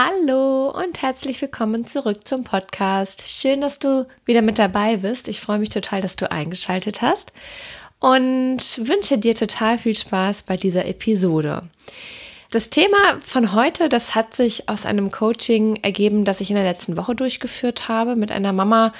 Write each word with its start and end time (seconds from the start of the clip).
Hallo 0.00 0.70
und 0.70 1.02
herzlich 1.02 1.42
willkommen 1.42 1.88
zurück 1.88 2.24
zum 2.24 2.44
Podcast. 2.44 3.24
Schön, 3.26 3.60
dass 3.60 3.80
du 3.80 4.06
wieder 4.24 4.42
mit 4.42 4.56
dabei 4.56 4.98
bist. 4.98 5.26
Ich 5.26 5.40
freue 5.40 5.58
mich 5.58 5.70
total, 5.70 6.00
dass 6.00 6.14
du 6.14 6.30
eingeschaltet 6.30 7.02
hast 7.02 7.32
und 7.98 8.60
wünsche 8.78 9.18
dir 9.18 9.34
total 9.34 9.76
viel 9.76 9.96
Spaß 9.96 10.44
bei 10.44 10.54
dieser 10.54 10.86
Episode. 10.86 11.64
Das 12.52 12.70
Thema 12.70 13.18
von 13.26 13.54
heute, 13.54 13.88
das 13.88 14.14
hat 14.14 14.36
sich 14.36 14.68
aus 14.68 14.86
einem 14.86 15.10
Coaching 15.10 15.80
ergeben, 15.82 16.24
das 16.24 16.40
ich 16.40 16.50
in 16.50 16.56
der 16.56 16.64
letzten 16.64 16.96
Woche 16.96 17.16
durchgeführt 17.16 17.88
habe 17.88 18.14
mit 18.14 18.30
einer 18.30 18.52
Mama, 18.52 18.92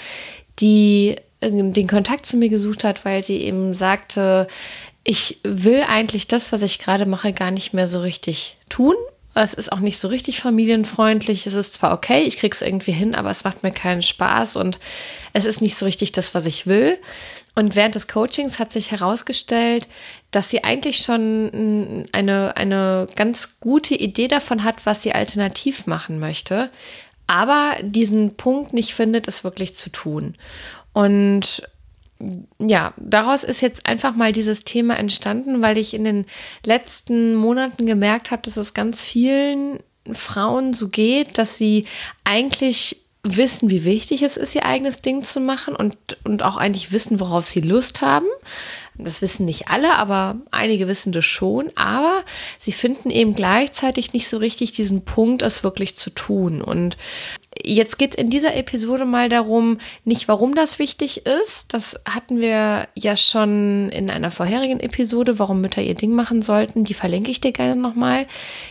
die 0.59 1.15
den 1.41 1.87
Kontakt 1.87 2.27
zu 2.27 2.37
mir 2.37 2.49
gesucht 2.49 2.83
hat, 2.83 3.05
weil 3.05 3.23
sie 3.23 3.41
eben 3.43 3.73
sagte, 3.73 4.49
ich 5.05 5.39
will 5.45 5.85
eigentlich 5.89 6.27
das, 6.27 6.51
was 6.51 6.63
ich 6.63 6.81
gerade 6.81 7.07
mache, 7.07 7.33
gar 7.33 7.53
nicht 7.53 7.73
mehr 7.73 7.87
so 7.87 8.01
richtig 8.01 8.57
tun 8.69 8.97
es 9.43 9.55
ist 9.55 9.73
auch 9.73 9.81
nicht 9.81 9.99
so 9.99 10.09
richtig 10.09 10.41
familienfreundlich. 10.41 11.47
Es 11.47 11.55
ist 11.55 11.75
zwar 11.75 11.93
okay, 11.93 12.23
ich 12.23 12.39
kriege 12.39 12.55
es 12.55 12.63
irgendwie 12.63 12.93
hin, 12.93 13.15
aber 13.15 13.31
es 13.31 13.45
macht 13.45 13.63
mir 13.63 13.71
keinen 13.71 14.03
Spaß 14.03 14.57
und 14.57 14.79
es 15.33 15.45
ist 15.45 15.61
nicht 15.61 15.77
so 15.77 15.87
richtig 15.87 16.13
das, 16.13 16.35
was 16.35 16.47
ich 16.47 16.67
will. 16.67 16.99
Und 17.55 17.75
während 17.75 17.95
des 17.95 18.07
Coachings 18.09 18.59
hat 18.59 18.73
sich 18.73 18.91
herausgestellt, 18.91 19.89
dass 20.31 20.51
sie 20.51 20.63
eigentlich 20.65 20.99
schon 20.99 22.07
eine, 22.13 22.57
eine 22.57 23.09
ganz 23.17 23.59
gute 23.61 23.95
Idee 23.95 24.29
davon 24.29 24.63
hat, 24.65 24.87
was 24.87 25.03
sie 25.03 25.13
alternativ 25.13 25.87
machen 25.87 26.21
möchte, 26.21 26.71
aber 27.27 27.77
diesen 27.83 28.37
Punkt 28.37 28.73
nicht 28.73 28.95
findet, 28.95 29.29
es 29.29 29.45
wirklich 29.45 29.75
zu 29.75 29.91
tun. 29.91 30.37
Und 30.93 31.63
ja, 32.59 32.95
daraus 32.97 33.45
ist 33.45 33.61
jetzt 33.61 33.87
einfach 33.87 34.15
mal 34.15 34.33
dieses 34.33 34.65
Thema 34.65 34.97
entstanden, 34.99 35.63
weil 35.63 35.79
ich 35.79 35.95
in 35.95 36.05
den 36.05 36.27
letzten 36.65 37.35
Monaten 37.35 37.87
gemerkt 37.87 38.31
habe, 38.31 38.43
dass 38.43 38.57
es 38.57 38.75
ganz 38.75 39.03
vielen 39.05 39.79
Frauen 40.13 40.73
so 40.73 40.89
geht, 40.89 41.39
dass 41.39 41.59
sie 41.59 41.85
eigentlich 42.25 43.05
wissen, 43.23 43.71
wie 43.71 43.85
wichtig 43.85 44.23
es 44.23 44.37
ist, 44.37 44.55
ihr 44.55 44.65
eigenes 44.65 45.01
Ding 45.01 45.23
zu 45.23 45.41
machen 45.41 45.77
und, 45.77 45.97
und 46.25 46.43
auch 46.43 46.57
eigentlich 46.57 46.93
wissen, 46.93 47.21
worauf 47.21 47.47
sie 47.47 47.61
Lust 47.61 48.01
haben. 48.01 48.27
Das 48.99 49.23
wissen 49.23 49.47
nicht 49.47 49.69
alle, 49.69 49.95
aber 49.95 50.37
einige 50.51 50.89
wissen 50.89 51.13
das 51.13 51.25
schon. 51.25 51.71
Aber 51.77 52.25
sie 52.59 52.73
finden 52.73 53.11
eben 53.11 53.35
gleichzeitig 53.35 54.13
nicht 54.13 54.29
so 54.29 54.39
richtig 54.39 54.73
diesen 54.73 55.05
Punkt, 55.05 55.43
es 55.43 55.63
wirklich 55.63 55.95
zu 55.95 56.11
tun. 56.11 56.61
Und 56.61 56.97
jetzt 57.63 57.99
geht 57.99 58.13
es 58.13 58.19
in 58.19 58.29
dieser 58.29 58.57
Episode 58.57 59.05
mal 59.05 59.29
darum, 59.29 59.79
nicht 60.05 60.27
warum 60.27 60.55
das 60.57 60.81
wichtig 60.81 61.27
ist. 61.27 61.73
Das 61.73 61.97
hatten 62.09 62.41
wir 62.41 62.89
ja 62.95 63.17
schon 63.17 63.89
in 63.91 64.11
einer 64.11 64.33
vorherigen 64.33 64.81
Episode, 64.81 65.39
warum 65.39 65.61
Mütter 65.61 65.83
ihr 65.83 65.95
Ding 65.95 66.13
machen 66.13 66.43
sollten. 66.43 66.85
Die 66.85 66.95
verlinke 66.95 67.31
ich 67.31 67.41
dir 67.41 67.53
gerne 67.53 67.81
nochmal. 67.81 68.27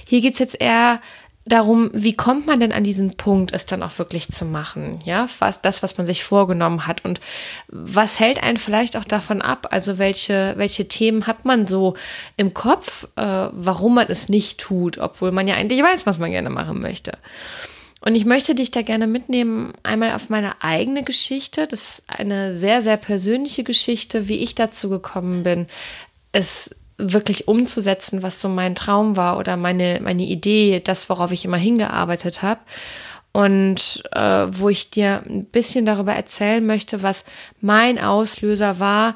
Hier 0.09 0.19
geht 0.19 0.34
es 0.34 0.40
jetzt 0.40 0.59
eher 0.59 1.00
darum, 1.47 1.90
wie 1.94 2.13
kommt 2.13 2.46
man 2.46 2.59
denn 2.59 2.72
an 2.72 2.84
diesen 2.84 3.18
Punkt, 3.18 3.53
es 3.53 3.66
dann 3.66 3.84
auch 3.84 3.97
wirklich 3.97 4.30
zu 4.30 4.46
machen? 4.46 5.00
Ja, 5.06 5.28
was, 5.40 5.62
das, 5.62 5.84
was 5.84 5.97
man 5.97 6.08
sich 6.08 6.24
vorgenommen 6.24 6.88
hat 6.88 7.03
und 7.06 7.19
was 7.68 8.19
hält 8.19 8.41
einen 8.44 8.58
vielleicht 8.58 8.97
auch 8.97 9.06
davon 9.06 9.41
ab? 9.41 9.68
Also 9.72 9.97
welche, 9.97 10.53
welche 10.58 10.88
Themen 10.88 11.28
hat 11.28 11.46
man 11.46 11.68
so 11.68 11.96
im 12.35 12.53
Kopf, 12.53 13.08
äh, 13.16 13.50
warum 13.52 13.96
man 13.96 14.08
es 14.09 14.30
nicht 14.30 14.59
tut, 14.59 14.97
obwohl 14.97 15.31
man 15.31 15.47
ja 15.47 15.56
eigentlich 15.56 15.81
weiß, 15.81 16.06
was 16.06 16.19
man 16.19 16.31
gerne 16.31 16.50
machen 16.50 16.81
möchte? 16.81 17.18
Und 18.02 18.16
ich 18.16 18.25
möchte 18.25 18.53
dich 18.53 18.72
da 18.72 18.84
gerne 18.84 19.08
mitnehmen, 19.08 19.74
einmal 19.84 20.14
auf 20.14 20.29
meine 20.29 20.62
eigene 20.62 21.03
Geschichte. 21.03 21.68
Das 21.68 21.81
ist 21.81 22.03
eine 22.08 22.58
sehr, 22.58 22.81
sehr 22.81 22.97
persönliche 22.97 23.64
Geschichte, 23.64 24.28
wie 24.28 24.38
ich 24.38 24.56
dazu 24.56 24.90
gekommen 24.90 25.44
bin, 25.44 25.68
es 26.31 26.69
wirklich 26.97 27.47
umzusetzen, 27.47 28.24
was 28.24 28.41
so 28.41 28.50
mein 28.50 28.75
Traum 28.75 29.16
war 29.16 29.38
oder 29.38 29.58
meine, 29.58 30.00
meine 30.02 30.24
Idee, 30.24 30.80
das, 30.80 31.09
worauf 31.09 31.31
ich 31.31 31.46
immer 31.46 31.58
hingearbeitet 31.58 32.41
habe. 32.41 32.62
Und 33.34 34.03
äh, 34.13 34.47
wo 34.50 34.69
ich 34.69 34.90
dir 34.90 35.22
ein 35.28 35.46
bisschen 35.46 35.85
darüber 35.85 36.13
erzählen 36.13 36.66
möchte, 36.66 37.03
was 37.03 37.24
mein 37.62 38.00
Auslöser 38.00 38.80
war, 38.80 39.16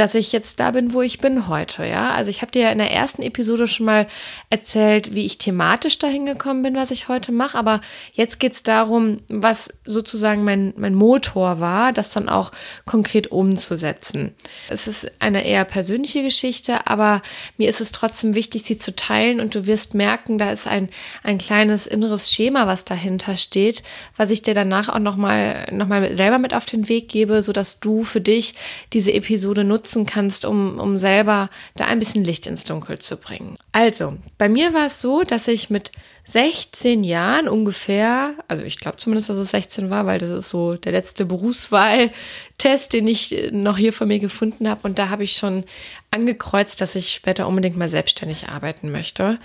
dass 0.00 0.14
ich 0.14 0.32
jetzt 0.32 0.60
da 0.60 0.70
bin, 0.70 0.94
wo 0.94 1.02
ich 1.02 1.18
bin 1.18 1.46
heute, 1.46 1.84
ja. 1.84 2.12
Also 2.12 2.30
ich 2.30 2.40
habe 2.40 2.50
dir 2.50 2.62
ja 2.62 2.72
in 2.72 2.78
der 2.78 2.90
ersten 2.90 3.20
Episode 3.20 3.68
schon 3.68 3.84
mal 3.84 4.06
erzählt, 4.48 5.14
wie 5.14 5.26
ich 5.26 5.36
thematisch 5.36 5.98
dahin 5.98 6.24
gekommen 6.24 6.62
bin, 6.62 6.74
was 6.74 6.90
ich 6.90 7.08
heute 7.08 7.32
mache, 7.32 7.58
aber 7.58 7.82
jetzt 8.14 8.40
geht 8.40 8.54
es 8.54 8.62
darum, 8.62 9.18
was 9.28 9.68
sozusagen 9.84 10.42
mein, 10.42 10.72
mein 10.78 10.94
Motor 10.94 11.60
war, 11.60 11.92
das 11.92 12.08
dann 12.08 12.30
auch 12.30 12.50
konkret 12.86 13.30
umzusetzen. 13.30 14.34
Es 14.70 14.86
ist 14.86 15.12
eine 15.18 15.44
eher 15.44 15.66
persönliche 15.66 16.22
Geschichte, 16.22 16.86
aber 16.86 17.20
mir 17.58 17.68
ist 17.68 17.82
es 17.82 17.92
trotzdem 17.92 18.34
wichtig, 18.34 18.62
sie 18.62 18.78
zu 18.78 18.96
teilen 18.96 19.38
und 19.38 19.54
du 19.54 19.66
wirst 19.66 19.92
merken, 19.92 20.38
da 20.38 20.50
ist 20.50 20.66
ein, 20.66 20.88
ein 21.24 21.36
kleines 21.36 21.86
inneres 21.86 22.32
Schema, 22.32 22.66
was 22.66 22.86
dahinter 22.86 23.36
steht, 23.36 23.82
was 24.16 24.30
ich 24.30 24.40
dir 24.40 24.54
danach 24.54 24.88
auch 24.88 24.98
nochmal 24.98 25.68
noch 25.72 25.88
mal 25.88 26.14
selber 26.14 26.38
mit 26.38 26.54
auf 26.54 26.64
den 26.64 26.88
Weg 26.88 27.10
gebe, 27.10 27.42
sodass 27.42 27.80
du 27.80 28.02
für 28.02 28.22
dich 28.22 28.54
diese 28.94 29.12
Episode 29.12 29.62
nutzt 29.62 29.89
nutzen 29.90 30.06
kannst, 30.06 30.44
um, 30.44 30.78
um 30.78 30.96
selber 30.96 31.50
da 31.74 31.86
ein 31.86 31.98
bisschen 31.98 32.24
Licht 32.24 32.46
ins 32.46 32.64
Dunkel 32.64 32.98
zu 32.98 33.16
bringen. 33.16 33.56
Also, 33.72 34.14
bei 34.38 34.48
mir 34.48 34.72
war 34.72 34.86
es 34.86 35.00
so, 35.00 35.22
dass 35.22 35.48
ich 35.48 35.70
mit 35.70 35.90
16 36.24 37.02
Jahren 37.02 37.48
ungefähr, 37.48 38.34
also 38.46 38.62
ich 38.62 38.78
glaube 38.78 38.98
zumindest, 38.98 39.30
dass 39.30 39.36
es 39.36 39.50
16 39.50 39.90
war, 39.90 40.06
weil 40.06 40.18
das 40.18 40.30
ist 40.30 40.48
so 40.48 40.76
der 40.76 40.92
letzte 40.92 41.24
Berufswahltest, 41.24 42.92
den 42.92 43.08
ich 43.08 43.34
noch 43.50 43.76
hier 43.76 43.92
von 43.92 44.08
mir 44.08 44.20
gefunden 44.20 44.68
habe. 44.68 44.80
Und 44.84 44.98
da 44.98 45.08
habe 45.08 45.24
ich 45.24 45.32
schon 45.32 45.64
angekreuzt, 46.10 46.80
dass 46.80 46.94
ich 46.94 47.12
später 47.12 47.48
unbedingt 47.48 47.76
mal 47.76 47.88
selbstständig 47.88 48.48
arbeiten 48.48 48.92
möchte. 48.92 49.38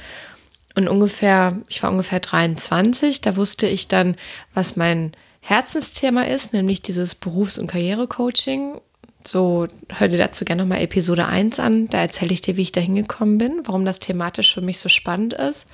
Und 0.76 0.88
ungefähr, 0.90 1.58
ich 1.70 1.82
war 1.82 1.90
ungefähr 1.90 2.20
23, 2.20 3.22
da 3.22 3.36
wusste 3.36 3.66
ich 3.68 3.88
dann, 3.88 4.16
was 4.54 4.76
mein 4.76 5.14
Herzensthema 5.40 6.24
ist, 6.24 6.54
nämlich 6.54 6.82
dieses 6.82 7.16
Berufs- 7.16 7.58
und 7.58 7.68
Karrierecoaching. 7.68 8.82
So, 9.28 9.68
hör 9.90 10.08
dir 10.08 10.18
dazu 10.18 10.46
gerne 10.46 10.64
nochmal 10.64 10.82
Episode 10.82 11.26
1 11.26 11.60
an. 11.60 11.88
Da 11.90 12.00
erzähle 12.00 12.34
ich 12.34 12.42
dir, 12.42 12.58
wie 12.58 12.62
ich 12.62 12.72
da 12.72 12.82
hingekommen 12.82 13.38
bin, 13.38 13.62
warum 13.64 13.86
das 13.86 14.00
thematisch 14.00 14.54
für 14.54 14.62
mich 14.62 14.80
so 14.80 14.90
spannend 14.90 15.34
ist. 15.34 15.66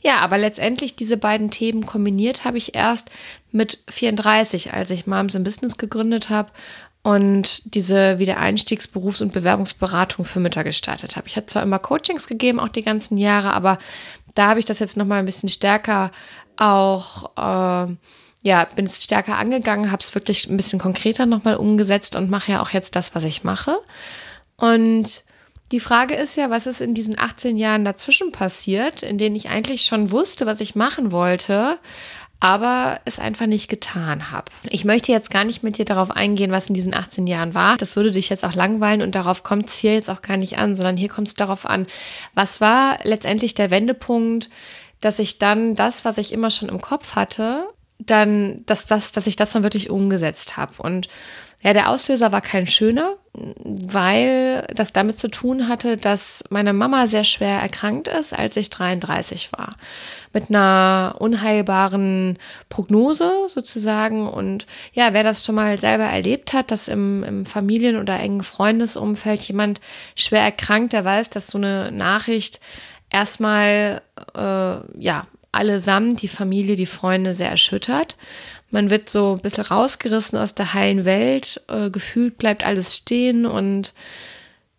Ja, 0.00 0.18
aber 0.18 0.38
letztendlich 0.38 0.96
diese 0.96 1.16
beiden 1.16 1.50
Themen 1.50 1.84
kombiniert 1.84 2.44
habe 2.44 2.56
ich 2.56 2.74
erst 2.74 3.10
mit 3.50 3.78
34, 3.88 4.72
als 4.72 4.90
ich 4.90 5.06
Moms 5.06 5.34
in 5.34 5.42
Business 5.42 5.76
gegründet 5.76 6.30
habe 6.30 6.50
und 7.02 7.74
diese 7.74 8.18
Wiedereinstiegs-, 8.18 8.86
Berufs- 8.86 9.22
und 9.22 9.32
Bewerbungsberatung 9.32 10.24
für 10.24 10.40
Mütter 10.40 10.62
gestartet 10.62 11.16
habe. 11.16 11.26
Ich 11.26 11.36
hatte 11.36 11.46
zwar 11.46 11.62
immer 11.64 11.78
Coachings 11.78 12.28
gegeben, 12.28 12.60
auch 12.60 12.68
die 12.68 12.82
ganzen 12.82 13.18
Jahre, 13.18 13.52
aber 13.54 13.78
da 14.34 14.48
habe 14.48 14.60
ich 14.60 14.66
das 14.66 14.78
jetzt 14.78 14.96
nochmal 14.96 15.18
ein 15.18 15.26
bisschen 15.26 15.48
stärker 15.48 16.12
auch. 16.60 17.30
Äh, 17.36 17.94
ja, 18.42 18.64
bin 18.64 18.86
es 18.86 19.02
stärker 19.02 19.36
angegangen, 19.36 19.90
habe 19.90 20.02
es 20.02 20.14
wirklich 20.14 20.48
ein 20.48 20.56
bisschen 20.56 20.78
konkreter 20.78 21.26
nochmal 21.26 21.56
umgesetzt 21.56 22.14
und 22.14 22.30
mache 22.30 22.52
ja 22.52 22.62
auch 22.62 22.70
jetzt 22.70 22.94
das, 22.94 23.14
was 23.14 23.24
ich 23.24 23.42
mache. 23.42 23.78
Und 24.56 25.24
die 25.72 25.80
Frage 25.80 26.14
ist 26.14 26.36
ja, 26.36 26.48
was 26.48 26.66
ist 26.66 26.80
in 26.80 26.94
diesen 26.94 27.18
18 27.18 27.58
Jahren 27.58 27.84
dazwischen 27.84 28.32
passiert, 28.32 29.02
in 29.02 29.18
denen 29.18 29.36
ich 29.36 29.48
eigentlich 29.48 29.82
schon 29.82 30.10
wusste, 30.12 30.46
was 30.46 30.60
ich 30.60 30.74
machen 30.74 31.12
wollte, 31.12 31.78
aber 32.40 33.00
es 33.04 33.18
einfach 33.18 33.46
nicht 33.46 33.68
getan 33.68 34.30
habe. 34.30 34.46
Ich 34.70 34.84
möchte 34.84 35.10
jetzt 35.10 35.30
gar 35.30 35.44
nicht 35.44 35.62
mit 35.62 35.76
dir 35.76 35.84
darauf 35.84 36.12
eingehen, 36.12 36.52
was 36.52 36.68
in 36.68 36.74
diesen 36.74 36.94
18 36.94 37.26
Jahren 37.26 37.52
war. 37.52 37.76
Das 37.76 37.96
würde 37.96 38.12
dich 38.12 38.28
jetzt 38.28 38.44
auch 38.44 38.54
langweilen 38.54 39.02
und 39.02 39.14
darauf 39.14 39.42
kommt 39.42 39.68
es 39.68 39.76
hier 39.76 39.94
jetzt 39.94 40.08
auch 40.08 40.22
gar 40.22 40.36
nicht 40.36 40.56
an, 40.56 40.76
sondern 40.76 40.96
hier 40.96 41.08
kommt 41.08 41.28
es 41.28 41.34
darauf 41.34 41.66
an, 41.66 41.86
was 42.34 42.60
war 42.60 42.98
letztendlich 43.02 43.54
der 43.54 43.70
Wendepunkt, 43.70 44.48
dass 45.00 45.18
ich 45.18 45.38
dann 45.38 45.76
das, 45.76 46.04
was 46.04 46.18
ich 46.18 46.32
immer 46.32 46.50
schon 46.50 46.68
im 46.68 46.80
Kopf 46.80 47.14
hatte, 47.14 47.66
dann, 47.98 48.64
dass, 48.66 48.86
das, 48.86 49.12
dass 49.12 49.26
ich 49.26 49.36
das 49.36 49.52
dann 49.52 49.62
wirklich 49.62 49.90
umgesetzt 49.90 50.56
habe. 50.56 50.74
Und 50.78 51.08
Ja, 51.60 51.72
der 51.72 51.90
Auslöser 51.90 52.30
war 52.30 52.40
kein 52.40 52.68
schöner, 52.68 53.16
weil 53.32 54.64
das 54.74 54.92
damit 54.92 55.18
zu 55.18 55.28
tun 55.28 55.66
hatte, 55.68 55.96
dass 55.96 56.44
meine 56.50 56.72
Mama 56.72 57.08
sehr 57.08 57.24
schwer 57.24 57.58
erkrankt 57.58 58.06
ist, 58.06 58.32
als 58.32 58.56
ich 58.56 58.70
33 58.70 59.50
war. 59.52 59.74
Mit 60.32 60.50
einer 60.50 61.16
unheilbaren 61.18 62.38
Prognose 62.68 63.32
sozusagen. 63.48 64.28
Und 64.28 64.66
ja, 64.92 65.12
wer 65.14 65.24
das 65.24 65.44
schon 65.44 65.56
mal 65.56 65.80
selber 65.80 66.04
erlebt 66.04 66.52
hat, 66.52 66.70
dass 66.70 66.86
im, 66.86 67.24
im 67.24 67.44
Familien- 67.44 67.98
oder 67.98 68.20
engen 68.20 68.44
Freundesumfeld 68.44 69.42
jemand 69.42 69.80
schwer 70.14 70.42
erkrankt, 70.42 70.92
der 70.92 71.04
weiß, 71.04 71.30
dass 71.30 71.48
so 71.48 71.58
eine 71.58 71.90
Nachricht 71.90 72.60
erstmal, 73.10 74.02
äh, 74.34 75.00
ja, 75.00 75.26
allesamt, 75.52 76.22
die 76.22 76.28
Familie, 76.28 76.76
die 76.76 76.86
Freunde 76.86 77.34
sehr 77.34 77.50
erschüttert. 77.50 78.16
Man 78.70 78.90
wird 78.90 79.08
so 79.08 79.34
ein 79.34 79.40
bisschen 79.40 79.64
rausgerissen 79.64 80.38
aus 80.38 80.54
der 80.54 80.74
heilen 80.74 81.04
Welt, 81.04 81.62
äh, 81.68 81.90
gefühlt 81.90 82.38
bleibt 82.38 82.64
alles 82.64 82.96
stehen 82.96 83.46
und 83.46 83.94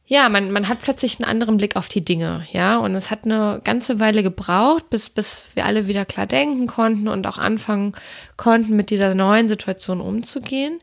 ja, 0.06 0.28
man, 0.28 0.52
man 0.52 0.68
hat 0.68 0.82
plötzlich 0.82 1.20
einen 1.20 1.30
anderen 1.30 1.58
Blick 1.58 1.76
auf 1.76 1.88
die 1.88 2.04
Dinge, 2.04 2.44
ja. 2.52 2.78
Und 2.78 2.96
es 2.96 3.12
hat 3.12 3.26
eine 3.26 3.62
ganze 3.64 4.00
Weile 4.00 4.24
gebraucht, 4.24 4.90
bis, 4.90 5.08
bis 5.08 5.46
wir 5.54 5.66
alle 5.68 5.88
wieder 5.88 6.04
klar 6.04 6.26
denken 6.26 6.66
konnten 6.66 7.08
und 7.08 7.28
auch 7.28 7.38
anfangen 7.38 7.94
konnten, 8.36 8.76
mit 8.76 8.90
dieser 8.90 9.14
neuen 9.14 9.48
Situation 9.48 10.02
umzugehen. 10.02 10.80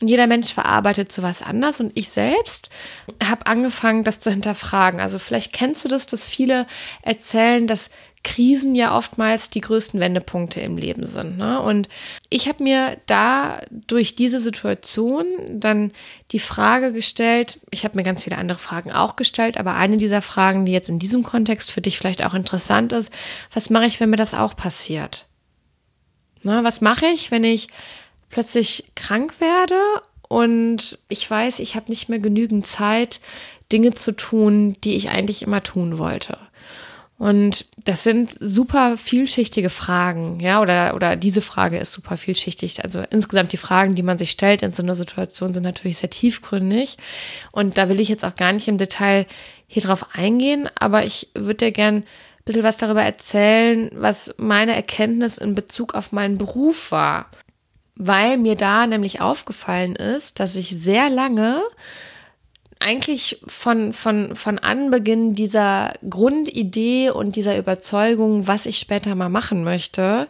Und 0.00 0.06
jeder 0.06 0.28
Mensch 0.28 0.52
verarbeitet 0.52 1.10
sowas 1.10 1.42
anders. 1.42 1.80
Und 1.80 1.90
ich 1.94 2.08
selbst 2.08 2.70
habe 3.24 3.46
angefangen, 3.46 4.04
das 4.04 4.20
zu 4.20 4.30
hinterfragen. 4.30 5.00
Also 5.00 5.18
vielleicht 5.18 5.52
kennst 5.52 5.84
du 5.84 5.88
das, 5.88 6.06
dass 6.06 6.28
viele 6.28 6.66
erzählen, 7.02 7.66
dass 7.66 7.90
Krisen 8.22 8.74
ja 8.74 8.96
oftmals 8.96 9.50
die 9.50 9.60
größten 9.60 9.98
Wendepunkte 10.00 10.60
im 10.60 10.76
Leben 10.76 11.06
sind. 11.06 11.36
Ne? 11.36 11.60
Und 11.60 11.88
ich 12.30 12.48
habe 12.48 12.62
mir 12.62 12.98
da 13.06 13.60
durch 13.70 14.14
diese 14.14 14.40
Situation 14.40 15.26
dann 15.50 15.92
die 16.30 16.40
Frage 16.40 16.92
gestellt, 16.92 17.60
ich 17.70 17.84
habe 17.84 17.96
mir 17.96 18.04
ganz 18.04 18.24
viele 18.24 18.38
andere 18.38 18.58
Fragen 18.58 18.92
auch 18.92 19.16
gestellt, 19.16 19.56
aber 19.56 19.74
eine 19.74 19.96
dieser 19.96 20.22
Fragen, 20.22 20.64
die 20.64 20.72
jetzt 20.72 20.88
in 20.88 20.98
diesem 20.98 21.22
Kontext 21.22 21.70
für 21.70 21.80
dich 21.80 21.98
vielleicht 21.98 22.24
auch 22.24 22.34
interessant 22.34 22.92
ist, 22.92 23.12
was 23.52 23.70
mache 23.70 23.86
ich, 23.86 23.98
wenn 23.98 24.10
mir 24.10 24.16
das 24.16 24.34
auch 24.34 24.54
passiert? 24.54 25.26
Ne, 26.42 26.60
was 26.62 26.80
mache 26.80 27.06
ich, 27.06 27.30
wenn 27.30 27.44
ich 27.44 27.68
plötzlich 28.30 28.92
krank 28.94 29.40
werde 29.40 29.80
und 30.28 30.98
ich 31.08 31.28
weiß, 31.28 31.58
ich 31.60 31.74
habe 31.74 31.90
nicht 31.90 32.08
mehr 32.08 32.18
genügend 32.18 32.66
Zeit, 32.66 33.20
Dinge 33.72 33.94
zu 33.94 34.12
tun, 34.12 34.76
die 34.84 34.96
ich 34.96 35.10
eigentlich 35.10 35.42
immer 35.42 35.62
tun 35.62 35.98
wollte? 35.98 36.38
Und 37.18 37.66
das 37.84 38.04
sind 38.04 38.36
super 38.38 38.96
vielschichtige 38.96 39.70
Fragen, 39.70 40.38
ja, 40.38 40.62
oder, 40.62 40.94
oder 40.94 41.16
diese 41.16 41.40
Frage 41.40 41.78
ist 41.78 41.92
super 41.92 42.16
vielschichtig. 42.16 42.84
Also 42.84 43.02
insgesamt 43.10 43.52
die 43.52 43.56
Fragen, 43.56 43.96
die 43.96 44.04
man 44.04 44.18
sich 44.18 44.30
stellt 44.30 44.62
in 44.62 44.70
so 44.70 44.84
einer 44.84 44.94
Situation, 44.94 45.52
sind 45.52 45.64
natürlich 45.64 45.98
sehr 45.98 46.10
tiefgründig. 46.10 46.96
Und 47.50 47.76
da 47.76 47.88
will 47.88 48.00
ich 48.00 48.08
jetzt 48.08 48.24
auch 48.24 48.36
gar 48.36 48.52
nicht 48.52 48.68
im 48.68 48.78
Detail 48.78 49.26
hier 49.66 49.82
drauf 49.82 50.06
eingehen, 50.12 50.68
aber 50.78 51.04
ich 51.04 51.28
würde 51.34 51.56
dir 51.66 51.72
gern 51.72 51.96
ein 51.96 52.04
bisschen 52.44 52.62
was 52.62 52.76
darüber 52.76 53.02
erzählen, 53.02 53.90
was 53.94 54.32
meine 54.36 54.76
Erkenntnis 54.76 55.38
in 55.38 55.56
Bezug 55.56 55.94
auf 55.94 56.12
meinen 56.12 56.38
Beruf 56.38 56.92
war. 56.92 57.26
Weil 57.98 58.38
mir 58.38 58.54
da 58.54 58.86
nämlich 58.86 59.20
aufgefallen 59.20 59.96
ist, 59.96 60.40
dass 60.40 60.56
ich 60.56 60.70
sehr 60.70 61.10
lange 61.10 61.62
eigentlich 62.80 63.40
von, 63.46 63.92
von, 63.92 64.36
von 64.36 64.58
Anbeginn 64.58 65.34
dieser 65.34 65.92
Grundidee 66.08 67.10
und 67.10 67.36
dieser 67.36 67.58
Überzeugung, 67.58 68.46
was 68.46 68.66
ich 68.66 68.78
später 68.78 69.14
mal 69.14 69.28
machen 69.28 69.64
möchte, 69.64 70.28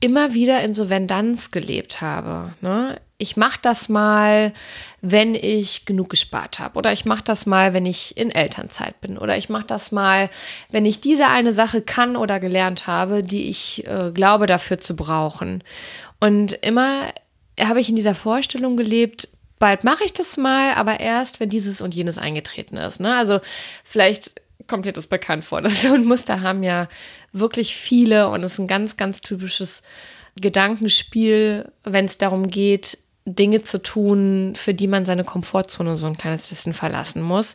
immer 0.00 0.32
wieder 0.32 0.62
in 0.62 0.74
so 0.74 0.88
Vendanz 0.88 1.50
gelebt 1.50 2.00
habe. 2.00 2.54
Ne? 2.62 2.98
Ich 3.18 3.36
mache 3.36 3.58
das 3.60 3.90
mal, 3.90 4.54
wenn 5.02 5.34
ich 5.34 5.84
genug 5.84 6.08
gespart 6.08 6.58
habe. 6.58 6.78
Oder 6.78 6.92
ich 6.92 7.04
mache 7.04 7.22
das 7.22 7.44
mal, 7.44 7.74
wenn 7.74 7.84
ich 7.84 8.16
in 8.16 8.30
Elternzeit 8.30 8.98
bin. 9.02 9.18
Oder 9.18 9.36
ich 9.36 9.50
mache 9.50 9.66
das 9.66 9.92
mal, 9.92 10.30
wenn 10.70 10.86
ich 10.86 11.00
diese 11.00 11.26
eine 11.26 11.52
Sache 11.52 11.82
kann 11.82 12.16
oder 12.16 12.40
gelernt 12.40 12.86
habe, 12.86 13.22
die 13.22 13.50
ich 13.50 13.86
äh, 13.86 14.10
glaube 14.12 14.46
dafür 14.46 14.80
zu 14.80 14.96
brauchen. 14.96 15.62
Und 16.20 16.52
immer 16.52 17.12
habe 17.58 17.80
ich 17.80 17.88
in 17.88 17.96
dieser 17.96 18.14
Vorstellung 18.14 18.76
gelebt, 18.76 19.28
bald 19.58 19.84
mache 19.84 20.04
ich 20.04 20.12
das 20.12 20.36
mal, 20.36 20.74
aber 20.74 21.00
erst, 21.00 21.40
wenn 21.40 21.48
dieses 21.48 21.80
und 21.80 21.94
jenes 21.94 22.18
eingetreten 22.18 22.76
ist. 22.76 23.00
Ne? 23.00 23.14
Also 23.14 23.40
vielleicht 23.84 24.40
kommt 24.66 24.86
dir 24.86 24.92
das 24.92 25.06
bekannt 25.06 25.44
vor. 25.44 25.60
Das 25.62 25.82
so 25.82 25.94
ein 25.94 26.04
Muster 26.04 26.40
haben 26.40 26.62
ja 26.62 26.88
wirklich 27.32 27.76
viele 27.76 28.28
und 28.28 28.42
es 28.42 28.54
ist 28.54 28.58
ein 28.58 28.66
ganz, 28.66 28.96
ganz 28.96 29.20
typisches 29.20 29.82
Gedankenspiel, 30.40 31.70
wenn 31.84 32.06
es 32.06 32.18
darum 32.18 32.48
geht, 32.50 32.98
Dinge 33.26 33.62
zu 33.62 33.82
tun, 33.82 34.54
für 34.56 34.74
die 34.74 34.86
man 34.86 35.04
seine 35.04 35.24
Komfortzone 35.24 35.96
so 35.96 36.06
ein 36.06 36.16
kleines 36.16 36.48
bisschen 36.48 36.72
verlassen 36.72 37.22
muss. 37.22 37.54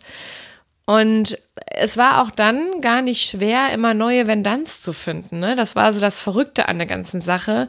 Und 0.85 1.39
es 1.65 1.97
war 1.97 2.21
auch 2.21 2.29
dann 2.29 2.79
gar 2.81 3.01
nicht 3.01 3.27
schwer, 3.27 3.71
immer 3.73 3.95
neue 3.95 4.27
Vendanz 4.27 4.81
zu 4.81 4.93
finden. 4.93 5.39
Ne? 5.39 5.55
Das 5.55 5.75
war 5.75 5.91
so 5.93 5.99
das 5.99 6.21
Verrückte 6.21 6.67
an 6.67 6.77
der 6.77 6.85
ganzen 6.85 7.21
Sache 7.21 7.67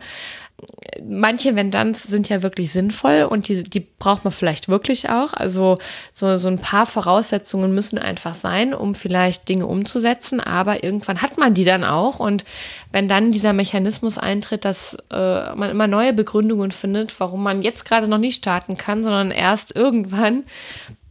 manche 1.05 1.55
Vendanz 1.55 2.05
sind 2.05 2.29
ja 2.29 2.43
wirklich 2.43 2.73
sinnvoll 2.73 3.27
und 3.29 3.49
die, 3.49 3.63
die 3.63 3.81
braucht 3.81 4.25
man 4.25 4.33
vielleicht 4.33 4.69
wirklich 4.69 5.11
auch. 5.11 5.33
Also 5.35 5.79
so, 6.13 6.37
so 6.39 6.49
ein 6.49 6.59
paar 6.59 6.87
Voraussetzungen 6.87 7.75
müssen 7.75 7.99
einfach 7.99 8.35
sein, 8.35 8.73
um 8.73 8.95
vielleicht 8.95 9.49
Dinge 9.49 9.67
umzusetzen, 9.67 10.41
aber 10.41 10.83
irgendwann 10.83 11.21
hat 11.21 11.37
man 11.37 11.55
die 11.55 11.65
dann 11.65 11.85
auch. 11.85 12.19
Und 12.19 12.45
wenn 12.93 13.09
dann 13.09 13.33
dieser 13.33 13.53
Mechanismus 13.53 14.17
eintritt, 14.19 14.65
dass 14.65 14.97
äh, 15.11 15.55
man 15.55 15.71
immer 15.71 15.87
neue 15.87 16.13
Begründungen 16.13 16.71
findet, 16.71 17.19
warum 17.21 17.43
man 17.43 17.63
jetzt 17.63 17.85
gerade 17.85 18.09
noch 18.09 18.19
nicht 18.19 18.37
starten 18.37 18.77
kann, 18.77 19.05
sondern 19.05 19.31
erst 19.31 19.77
irgendwann, 19.77 20.45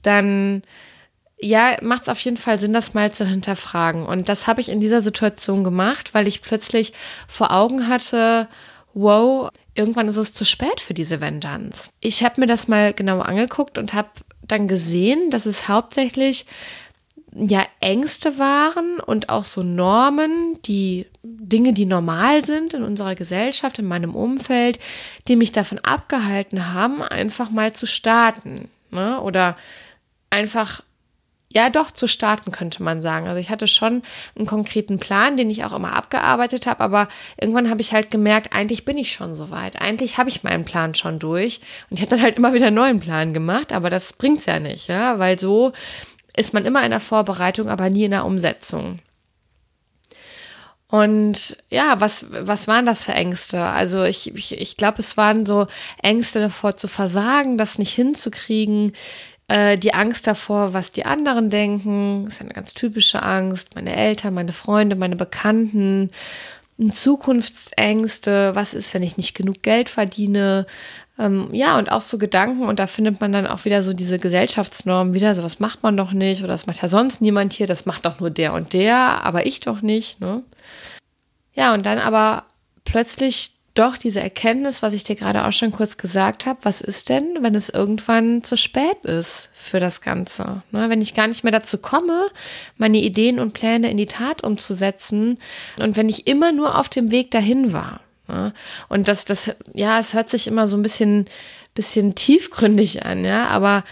dann 0.01 0.63
ja, 1.39 1.77
macht 1.81 2.03
es 2.03 2.09
auf 2.09 2.19
jeden 2.19 2.37
Fall 2.37 2.59
Sinn, 2.59 2.73
das 2.73 2.93
mal 2.93 3.11
zu 3.11 3.25
hinterfragen. 3.25 4.05
Und 4.05 4.29
das 4.29 4.47
habe 4.47 4.61
ich 4.61 4.69
in 4.69 4.79
dieser 4.79 5.01
Situation 5.01 5.63
gemacht, 5.63 6.13
weil 6.13 6.27
ich 6.27 6.41
plötzlich 6.41 6.93
vor 7.27 7.51
Augen 7.51 7.87
hatte, 7.87 8.47
wow, 8.95 9.49
irgendwann 9.75 10.07
ist 10.07 10.17
es 10.17 10.33
zu 10.33 10.45
spät 10.45 10.81
für 10.81 10.95
diese 10.95 11.21
Vendanz. 11.21 11.91
Ich 11.99 12.23
habe 12.23 12.41
mir 12.41 12.47
das 12.47 12.67
mal 12.67 12.93
genau 12.93 13.19
angeguckt 13.19 13.77
und 13.77 13.93
habe 13.93 14.09
dann 14.41 14.67
gesehen, 14.67 15.29
dass 15.29 15.45
es 15.45 15.67
hauptsächlich 15.67 16.45
ja 17.35 17.65
Ängste 17.81 18.39
waren 18.39 19.01
und 19.01 19.27
auch 19.27 19.43
so 19.43 19.61
Normen, 19.61 20.57
die 20.65 21.05
Dinge, 21.21 21.73
die 21.73 21.85
normal 21.85 22.45
sind 22.45 22.73
in 22.73 22.83
unserer 22.83 23.15
Gesellschaft, 23.15 23.77
in 23.77 23.85
meinem 23.85 24.15
Umfeld, 24.15 24.79
die 25.27 25.35
mich 25.35 25.51
davon 25.51 25.79
abgehalten 25.79 26.73
haben, 26.73 27.01
einfach 27.03 27.51
mal 27.51 27.73
zu 27.73 27.87
starten. 27.87 28.69
Ne? 28.91 29.19
Oder 29.19 29.57
einfach 30.29 30.81
ja 31.55 31.69
doch 31.69 31.89
zu 31.89 32.07
starten, 32.07 32.51
könnte 32.51 32.83
man 32.83 33.01
sagen. 33.01 33.27
Also 33.27 33.39
ich 33.39 33.49
hatte 33.49 33.67
schon 33.67 34.03
einen 34.35 34.45
konkreten 34.45 34.99
Plan, 34.99 35.37
den 35.37 35.49
ich 35.49 35.63
auch 35.63 35.73
immer 35.73 35.93
abgearbeitet 35.93 36.67
habe, 36.67 36.81
aber 36.81 37.07
irgendwann 37.39 37.69
habe 37.69 37.81
ich 37.81 37.93
halt 37.93 38.11
gemerkt, 38.11 38.53
eigentlich 38.53 38.83
bin 38.85 38.97
ich 38.97 39.13
schon 39.13 39.33
so 39.33 39.49
weit. 39.49 39.81
Eigentlich 39.81 40.17
habe 40.17 40.29
ich 40.29 40.43
meinen 40.43 40.65
Plan 40.65 40.93
schon 40.93 41.17
durch. 41.17 41.61
Und 41.89 41.97
ich 41.97 42.01
habe 42.01 42.09
dann 42.09 42.21
halt 42.21 42.35
immer 42.35 42.53
wieder 42.53 42.67
einen 42.67 42.75
neuen 42.75 42.99
Plan 42.99 43.33
gemacht, 43.33 43.71
aber 43.71 43.89
das 43.89 44.13
bringt 44.13 44.39
es 44.39 44.45
ja 44.45 44.59
nicht, 44.59 44.87
ja, 44.87 45.17
weil 45.17 45.39
so 45.39 45.71
ist 46.35 46.53
man 46.53 46.65
immer 46.65 46.83
in 46.83 46.91
der 46.91 46.99
Vorbereitung, 46.99 47.69
aber 47.69 47.89
nie 47.89 48.03
in 48.03 48.11
der 48.11 48.25
Umsetzung. 48.25 48.99
Und 50.87 51.57
ja, 51.69 51.95
was, 51.99 52.25
was 52.29 52.67
waren 52.67 52.85
das 52.85 53.05
für 53.05 53.13
Ängste? 53.13 53.61
Also 53.61 54.03
ich, 54.03 54.35
ich, 54.35 54.59
ich 54.59 54.77
glaube, 54.77 54.99
es 54.99 55.17
waren 55.17 55.45
so 55.45 55.67
Ängste 56.01 56.39
davor 56.39 56.77
zu 56.77 56.87
versagen, 56.87 57.57
das 57.57 57.79
nicht 57.79 57.93
hinzukriegen, 57.93 58.93
äh, 59.47 59.77
die 59.77 59.93
Angst 59.93 60.27
davor, 60.27 60.73
was 60.73 60.91
die 60.91 61.05
anderen 61.05 61.49
denken, 61.49 62.27
ist 62.27 62.41
eine 62.41 62.53
ganz 62.53 62.73
typische 62.73 63.21
Angst. 63.21 63.75
Meine 63.75 63.95
Eltern, 63.95 64.33
meine 64.33 64.53
Freunde, 64.53 64.95
meine 64.95 65.15
Bekannten. 65.15 66.11
Zukunftsängste, 66.91 68.53
was 68.53 68.73
ist, 68.73 68.93
wenn 68.93 69.03
ich 69.03 69.15
nicht 69.15 69.33
genug 69.33 69.61
Geld 69.61 69.89
verdiene? 69.89 70.65
Ähm, 71.17 71.47
ja, 71.53 71.77
und 71.77 71.89
auch 71.89 72.01
so 72.01 72.17
Gedanken, 72.17 72.63
und 72.67 72.79
da 72.79 72.87
findet 72.87 73.21
man 73.21 73.31
dann 73.31 73.47
auch 73.47 73.63
wieder 73.63 73.81
so 73.81 73.93
diese 73.93 74.19
Gesellschaftsnormen 74.19 75.13
wieder, 75.13 75.33
so 75.35 75.43
was 75.43 75.61
macht 75.61 75.83
man 75.83 75.95
doch 75.95 76.11
nicht, 76.11 76.41
oder 76.41 76.49
das 76.49 76.67
macht 76.67 76.81
ja 76.81 76.89
sonst 76.89 77.21
niemand 77.21 77.53
hier, 77.53 77.67
das 77.67 77.85
macht 77.85 78.05
doch 78.05 78.19
nur 78.19 78.29
der 78.29 78.51
und 78.51 78.73
der, 78.73 79.23
aber 79.23 79.45
ich 79.45 79.61
doch 79.61 79.81
nicht. 79.81 80.19
Ne? 80.19 80.43
Ja, 81.53 81.73
und 81.73 81.85
dann 81.85 81.99
aber 81.99 82.43
plötzlich 82.83 83.51
doch 83.75 83.97
diese 83.97 84.21
Erkenntnis, 84.21 84.81
was 84.81 84.93
ich 84.93 85.03
dir 85.03 85.15
gerade 85.15 85.45
auch 85.45 85.51
schon 85.51 85.71
kurz 85.71 85.97
gesagt 85.97 86.45
habe, 86.45 86.59
was 86.63 86.81
ist 86.81 87.09
denn, 87.09 87.37
wenn 87.41 87.55
es 87.55 87.69
irgendwann 87.69 88.43
zu 88.43 88.57
spät 88.57 89.03
ist 89.03 89.49
für 89.53 89.79
das 89.79 90.01
Ganze? 90.01 90.63
Ne, 90.71 90.89
wenn 90.89 91.01
ich 91.01 91.13
gar 91.13 91.27
nicht 91.27 91.43
mehr 91.43 91.51
dazu 91.51 91.77
komme, 91.77 92.27
meine 92.77 92.97
Ideen 92.97 93.37
und 93.37 93.53
Pläne 93.53 93.91
in 93.91 93.97
die 93.97 94.07
Tat 94.07 94.43
umzusetzen 94.43 95.37
und 95.77 95.97
wenn 95.97 96.09
ich 96.09 96.25
immer 96.25 96.51
nur 96.51 96.79
auf 96.79 96.89
dem 96.89 97.11
Weg 97.11 97.31
dahin 97.31 97.73
war. 97.73 97.99
Ne? 98.27 98.53
Und 98.87 99.07
das, 99.07 99.25
das, 99.25 99.55
ja, 99.73 99.99
es 99.99 100.13
hört 100.13 100.29
sich 100.29 100.47
immer 100.47 100.67
so 100.67 100.77
ein 100.77 100.81
bisschen, 100.81 101.25
bisschen 101.75 102.15
tiefgründig 102.15 103.05
an, 103.05 103.25
ja, 103.25 103.47
aber 103.47 103.83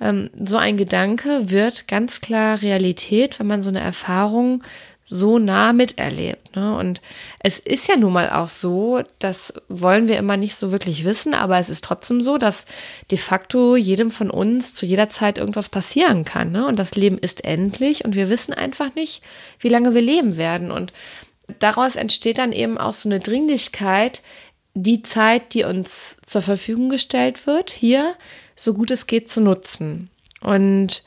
ähm, 0.00 0.30
so 0.44 0.56
ein 0.56 0.76
Gedanke 0.76 1.50
wird 1.50 1.88
ganz 1.88 2.20
klar 2.20 2.62
Realität, 2.62 3.38
wenn 3.38 3.46
man 3.46 3.62
so 3.62 3.70
eine 3.70 3.80
Erfahrung 3.80 4.62
so 5.04 5.38
nah 5.38 5.72
miterlebt. 5.72 6.56
Ne? 6.56 6.76
Und 6.76 7.00
es 7.40 7.58
ist 7.58 7.88
ja 7.88 7.96
nun 7.96 8.12
mal 8.12 8.30
auch 8.30 8.48
so, 8.48 9.02
das 9.18 9.52
wollen 9.68 10.08
wir 10.08 10.16
immer 10.18 10.36
nicht 10.36 10.54
so 10.54 10.72
wirklich 10.72 11.04
wissen, 11.04 11.34
aber 11.34 11.58
es 11.58 11.68
ist 11.68 11.84
trotzdem 11.84 12.20
so, 12.20 12.38
dass 12.38 12.64
de 13.10 13.18
facto 13.18 13.76
jedem 13.76 14.10
von 14.10 14.30
uns 14.30 14.74
zu 14.74 14.86
jeder 14.86 15.08
Zeit 15.08 15.38
irgendwas 15.38 15.68
passieren 15.68 16.24
kann. 16.24 16.52
Ne? 16.52 16.66
Und 16.66 16.78
das 16.78 16.94
Leben 16.94 17.18
ist 17.18 17.44
endlich 17.44 18.04
und 18.04 18.14
wir 18.14 18.30
wissen 18.30 18.54
einfach 18.54 18.94
nicht, 18.94 19.22
wie 19.58 19.68
lange 19.68 19.94
wir 19.94 20.02
leben 20.02 20.36
werden. 20.36 20.70
Und 20.70 20.92
daraus 21.58 21.96
entsteht 21.96 22.38
dann 22.38 22.52
eben 22.52 22.78
auch 22.78 22.92
so 22.92 23.08
eine 23.08 23.20
Dringlichkeit, 23.20 24.22
die 24.74 25.02
Zeit, 25.02 25.52
die 25.52 25.64
uns 25.64 26.16
zur 26.24 26.40
Verfügung 26.42 26.88
gestellt 26.88 27.46
wird, 27.46 27.70
hier 27.70 28.14
so 28.56 28.72
gut 28.72 28.90
es 28.90 29.06
geht 29.06 29.30
zu 29.30 29.40
nutzen. 29.40 30.08
Und 30.40 31.02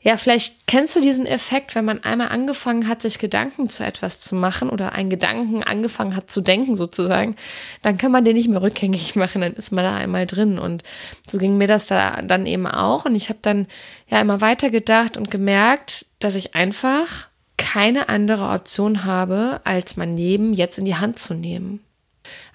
ja, 0.00 0.16
vielleicht 0.16 0.68
kennst 0.68 0.94
du 0.94 1.00
diesen 1.00 1.26
Effekt, 1.26 1.74
wenn 1.74 1.84
man 1.84 2.04
einmal 2.04 2.28
angefangen 2.28 2.86
hat, 2.86 3.02
sich 3.02 3.18
Gedanken 3.18 3.68
zu 3.68 3.84
etwas 3.84 4.20
zu 4.20 4.36
machen 4.36 4.70
oder 4.70 4.92
einen 4.92 5.10
Gedanken 5.10 5.64
angefangen 5.64 6.14
hat 6.14 6.30
zu 6.30 6.40
denken 6.40 6.76
sozusagen, 6.76 7.34
dann 7.82 7.98
kann 7.98 8.12
man 8.12 8.22
den 8.22 8.36
nicht 8.36 8.48
mehr 8.48 8.62
rückgängig 8.62 9.16
machen, 9.16 9.40
dann 9.40 9.54
ist 9.54 9.72
man 9.72 9.84
da 9.84 9.96
einmal 9.96 10.26
drin. 10.26 10.60
Und 10.60 10.84
so 11.26 11.38
ging 11.38 11.56
mir 11.56 11.66
das 11.66 11.88
da 11.88 12.22
dann 12.22 12.46
eben 12.46 12.68
auch. 12.68 13.06
Und 13.06 13.16
ich 13.16 13.28
habe 13.28 13.40
dann 13.42 13.66
ja 14.06 14.20
immer 14.20 14.40
weiter 14.40 14.70
gedacht 14.70 15.16
und 15.16 15.32
gemerkt, 15.32 16.06
dass 16.20 16.36
ich 16.36 16.54
einfach 16.54 17.26
keine 17.56 18.08
andere 18.08 18.50
Option 18.50 19.04
habe, 19.04 19.60
als 19.64 19.96
mein 19.96 20.16
Leben 20.16 20.52
jetzt 20.52 20.78
in 20.78 20.84
die 20.84 20.94
Hand 20.94 21.18
zu 21.18 21.34
nehmen. 21.34 21.80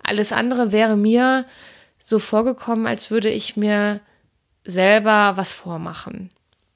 Alles 0.02 0.32
andere 0.32 0.72
wäre 0.72 0.96
mir 0.96 1.46
so 2.00 2.20
vorgekommen, 2.20 2.88
als 2.88 3.12
würde 3.12 3.30
ich 3.30 3.58
mir 3.58 4.00
selber 4.64 5.34
was 5.36 5.52
vormachen 5.52 6.30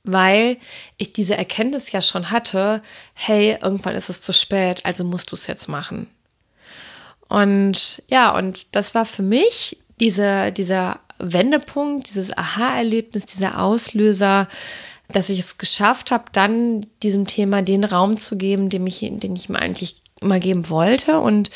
weil 0.08 0.58
ich 0.98 1.14
diese 1.14 1.38
Erkenntnis 1.38 1.92
ja 1.92 2.02
schon 2.02 2.32
hatte, 2.32 2.82
hey, 3.14 3.58
irgendwann 3.62 3.96
ist 3.96 4.10
es 4.10 4.22
zu 4.22 4.34
spät, 4.34 4.86
also 4.86 5.04
musst 5.04 5.32
du 5.32 5.36
es 5.36 5.48
jetzt 5.48 5.68
machen. 5.68 6.08
Und 7.30 8.02
ja, 8.08 8.36
und 8.36 8.76
das 8.76 8.96
war 8.96 9.06
für 9.06 9.24
mich 9.24 9.78
diese, 10.00 10.52
dieser 10.52 11.00
Wendepunkt, 11.20 12.08
dieses 12.08 12.38
Aha-Erlebnis, 12.38 13.26
dieser 13.26 13.62
Auslöser, 13.62 14.48
dass 15.10 15.30
ich 15.30 15.40
es 15.40 15.58
geschafft 15.58 16.12
habe, 16.12 16.26
dann 16.32 16.86
diesem 17.02 17.28
Thema 17.28 17.62
den 17.62 17.84
Raum 17.84 18.18
zu 18.18 18.38
geben, 18.38 18.70
den 18.70 18.86
ich, 18.88 19.00
den 19.00 19.36
ich 19.36 19.50
mir 19.50 19.60
eigentlich 19.60 20.02
immer 20.20 20.40
geben 20.40 20.70
wollte 20.70 21.20
und 21.20 21.50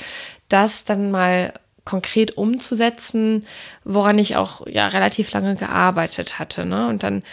das 0.50 0.84
dann 0.84 1.12
mal 1.12 1.54
konkret 1.84 2.38
umzusetzen, 2.38 3.46
woran 3.84 4.18
ich 4.20 4.36
auch 4.36 4.68
ja 4.68 4.88
relativ 4.88 5.32
lange 5.32 5.56
gearbeitet 5.56 6.38
hatte. 6.38 6.66
Ne? 6.66 6.88
Und 6.88 7.04
dann 7.04 7.24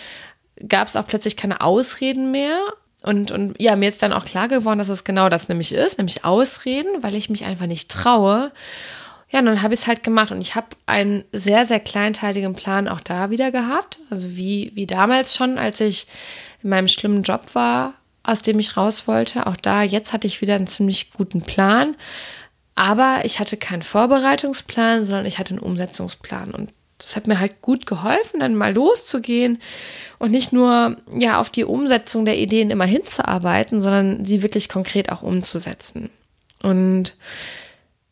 gab 0.67 0.89
es 0.89 0.97
auch 0.97 1.07
plötzlich 1.07 1.37
keine 1.37 1.61
Ausreden 1.61 2.31
mehr. 2.31 2.59
Und, 3.03 3.31
und 3.31 3.55
ja, 3.61 3.77
mir 3.77 3.89
ist 3.89 4.03
dann 4.03 4.13
auch 4.13 4.25
klar 4.25 4.49
geworden, 4.49 4.79
dass 4.79 4.89
es 4.89 5.05
genau 5.05 5.29
das 5.29 5.49
nämlich 5.49 5.73
ist, 5.73 5.99
nämlich 5.99 6.25
Ausreden, 6.25 7.03
weil 7.03 7.15
ich 7.15 7.31
mich 7.31 7.45
einfach 7.45 7.67
nicht 7.67 7.91
traue. 7.91 8.51
Ja, 9.31 9.41
und 9.41 9.47
dann 9.47 9.63
habe 9.63 9.75
ich 9.75 9.81
es 9.81 9.87
halt 9.87 10.03
gemacht 10.03 10.33
und 10.33 10.41
ich 10.41 10.55
habe 10.55 10.69
einen 10.87 11.25
sehr, 11.33 11.67
sehr 11.67 11.81
kleinteiligen 11.81 12.55
Plan 12.55 12.89
auch 12.89 13.01
da 13.01 13.31
wieder 13.31 13.51
gehabt. 13.51 13.99
Also 14.11 14.37
wie, 14.37 14.73
wie 14.75 14.87
damals 14.87 15.37
schon, 15.37 15.59
als 15.59 15.81
ich 15.81 16.07
in 16.63 16.71
meinem 16.71 16.89
schlimmen 16.89 17.23
Job 17.23 17.55
war, 17.55 17.95
aus 18.23 18.43
dem 18.43 18.59
ich 18.59 18.77
raus 18.77 19.07
wollte. 19.07 19.47
Auch 19.47 19.57
da, 19.57 19.83
jetzt 19.83 20.13
hatte 20.13 20.27
ich 20.27 20.41
wieder 20.41 20.55
einen 20.55 20.67
ziemlich 20.67 21.13
guten 21.13 21.43
Plan. 21.43 21.95
Aber 22.75 23.21
ich 23.25 23.39
hatte 23.39 23.57
keinen 23.57 23.83
Vorbereitungsplan, 23.83 25.03
sondern 25.03 25.27
ich 25.27 25.39
hatte 25.39 25.51
einen 25.51 25.59
Umsetzungsplan. 25.59 26.53
Und 26.53 26.73
das 26.99 27.17
hat 27.17 27.27
mir 27.27 27.41
halt 27.41 27.63
gut 27.63 27.87
geholfen, 27.87 28.41
dann 28.41 28.55
mal 28.55 28.75
loszugehen 28.75 29.61
und 30.19 30.31
nicht 30.31 30.53
nur 30.53 30.97
ja 31.17 31.41
auf 31.41 31.51
die 31.51 31.65
Umsetzung 31.65 32.25
der 32.25 32.39
Ideen 32.39 32.71
immer 32.71 32.87
hinzuarbeiten, 32.87 33.81
sondern 33.81 34.25
sie 34.25 34.43
wirklich 34.43 34.69
konkret 34.69 35.11
auch 35.11 35.23
umzusetzen. 35.23 36.11
Und 36.63 37.15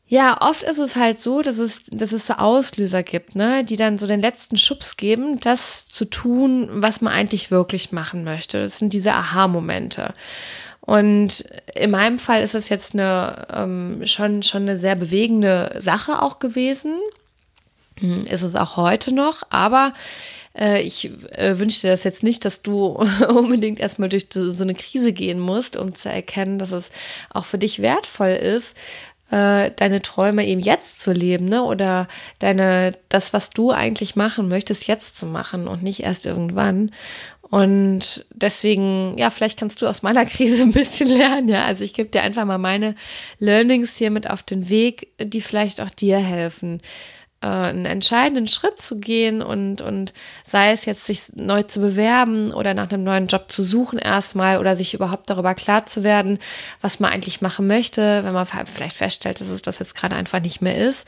ja, 0.09 0.37
oft 0.41 0.63
ist 0.63 0.79
es 0.79 0.95
halt 0.95 1.21
so, 1.21 1.43
dass 1.43 1.59
es, 1.59 1.83
dass 1.91 2.13
es 2.13 2.27
so 2.27 2.35
Auslöser 2.35 3.03
gibt, 3.03 3.35
ne, 3.35 3.65
die 3.65 3.77
dann 3.77 3.99
so 3.99 4.07
den 4.07 4.21
letzten 4.21 4.57
Schubs 4.57 4.97
geben, 4.97 5.41
das 5.41 5.87
zu 5.87 6.05
tun, 6.05 6.69
was 6.75 7.01
man 7.01 7.13
eigentlich 7.13 7.51
wirklich 7.51 7.91
machen 7.91 8.23
möchte. 8.23 8.63
Das 8.63 8.79
sind 8.79 8.93
diese 8.93 9.13
Aha-Momente. 9.13 10.15
Und 10.81 11.45
in 11.75 11.91
meinem 11.91 12.21
Fall 12.21 12.43
ist 12.43 12.55
es 12.55 12.69
jetzt 12.69 12.95
eine 12.95 13.49
ähm, 13.53 14.07
schon, 14.07 14.45
schon 14.45 14.63
eine 14.63 14.77
sehr 14.77 14.95
bewegende 14.95 15.75
Sache 15.81 16.23
auch 16.23 16.39
gewesen. 16.39 16.95
Hm, 18.01 18.27
ist 18.27 18.43
es 18.43 18.55
auch 18.55 18.77
heute 18.77 19.15
noch, 19.15 19.43
aber 19.51 19.93
äh, 20.59 20.83
ich 20.83 21.11
äh, 21.33 21.59
wünsche 21.59 21.83
dir 21.83 21.91
das 21.91 22.05
jetzt 22.05 22.23
nicht, 22.23 22.45
dass 22.45 22.63
du 22.63 22.87
unbedingt 23.29 23.81
erstmal 23.81 24.09
durch 24.09 24.27
so 24.31 24.65
eine 24.65 24.75
Krise 24.75 25.13
gehen 25.13 25.41
musst, 25.41 25.77
um 25.77 25.95
zu 25.95 26.11
erkennen, 26.11 26.59
dass 26.59 26.73
es 26.73 26.91
auch 27.31 27.45
für 27.45 27.59
dich 27.59 27.81
wertvoll 27.81 28.31
ist, 28.31 28.77
äh, 29.31 29.71
deine 29.77 30.03
Träume 30.03 30.47
eben 30.47 30.61
jetzt 30.61 31.01
zu 31.01 31.13
leben, 31.13 31.47
ne? 31.47 31.65
Oder 31.65 32.07
deine, 32.39 32.97
das, 33.09 33.33
was 33.33 33.51
du 33.51 33.73
eigentlich 33.73 34.15
machen 34.15 34.49
möchtest, 34.49 34.87
jetzt 34.87 35.17
zu 35.19 35.27
machen 35.27 35.67
und 35.67 35.83
nicht 35.83 36.01
erst 36.01 36.27
irgendwann. 36.27 36.93
Und 37.43 38.25
deswegen, 38.33 39.17
ja, 39.19 39.31
vielleicht 39.31 39.59
kannst 39.59 39.83
du 39.83 39.87
aus 39.87 40.03
meiner 40.03 40.27
Krise 40.27 40.63
ein 40.63 40.73
bisschen 40.73 41.09
lernen, 41.09 41.49
ja. 41.49 41.65
Also 41.65 41.83
ich 41.83 41.95
gebe 41.95 42.09
dir 42.09 42.23
einfach 42.23 42.45
mal 42.45 42.59
meine 42.59 42.95
Learnings 43.39 43.97
hier 43.97 44.11
mit 44.11 44.31
auf 44.31 44.43
den 44.43 44.69
Weg, 44.69 45.09
die 45.21 45.41
vielleicht 45.41 45.81
auch 45.81 45.91
dir 45.91 46.19
helfen 46.19 46.81
äh, 47.41 47.47
einen 47.47 47.87
entscheidenden 47.87 48.47
Schritt 48.47 48.81
zu 48.81 48.99
gehen 48.99 49.43
und, 49.43 49.81
und 49.81 50.13
sei 50.45 50.73
es 50.73 50.85
jetzt, 50.85 51.07
sich 51.07 51.23
neu 51.35 51.63
zu 51.63 51.81
bewerben 51.81 52.53
oder 52.53 52.75
nach 52.75 52.91
einem 52.91 53.05
neuen 53.05 53.27
Job 53.27 53.51
zu 53.51 53.63
suchen 53.63 53.99
erstmal 53.99 54.59
oder 54.59 54.77
sich 54.77 54.95
überhaupt 54.95 55.29
darüber 55.31 55.55
klar 55.55 55.87
zu 55.87 56.05
werden, 56.05 56.39
was 56.81 57.01
man 57.01 57.13
eigentlich 57.13 57.41
machen 57.41 57.67
möchte, 57.67 58.25
wenn 58.25 58.33
man 58.33 58.47
vielleicht 58.47 58.97
feststellt, 58.97 59.41
dass 59.41 59.49
es 59.49 59.63
das 59.63 59.79
jetzt 59.79 59.95
gerade 59.95 60.17
einfach 60.17 60.41
nicht 60.41 60.63
mehr 60.63 60.77
ist, 60.77 61.07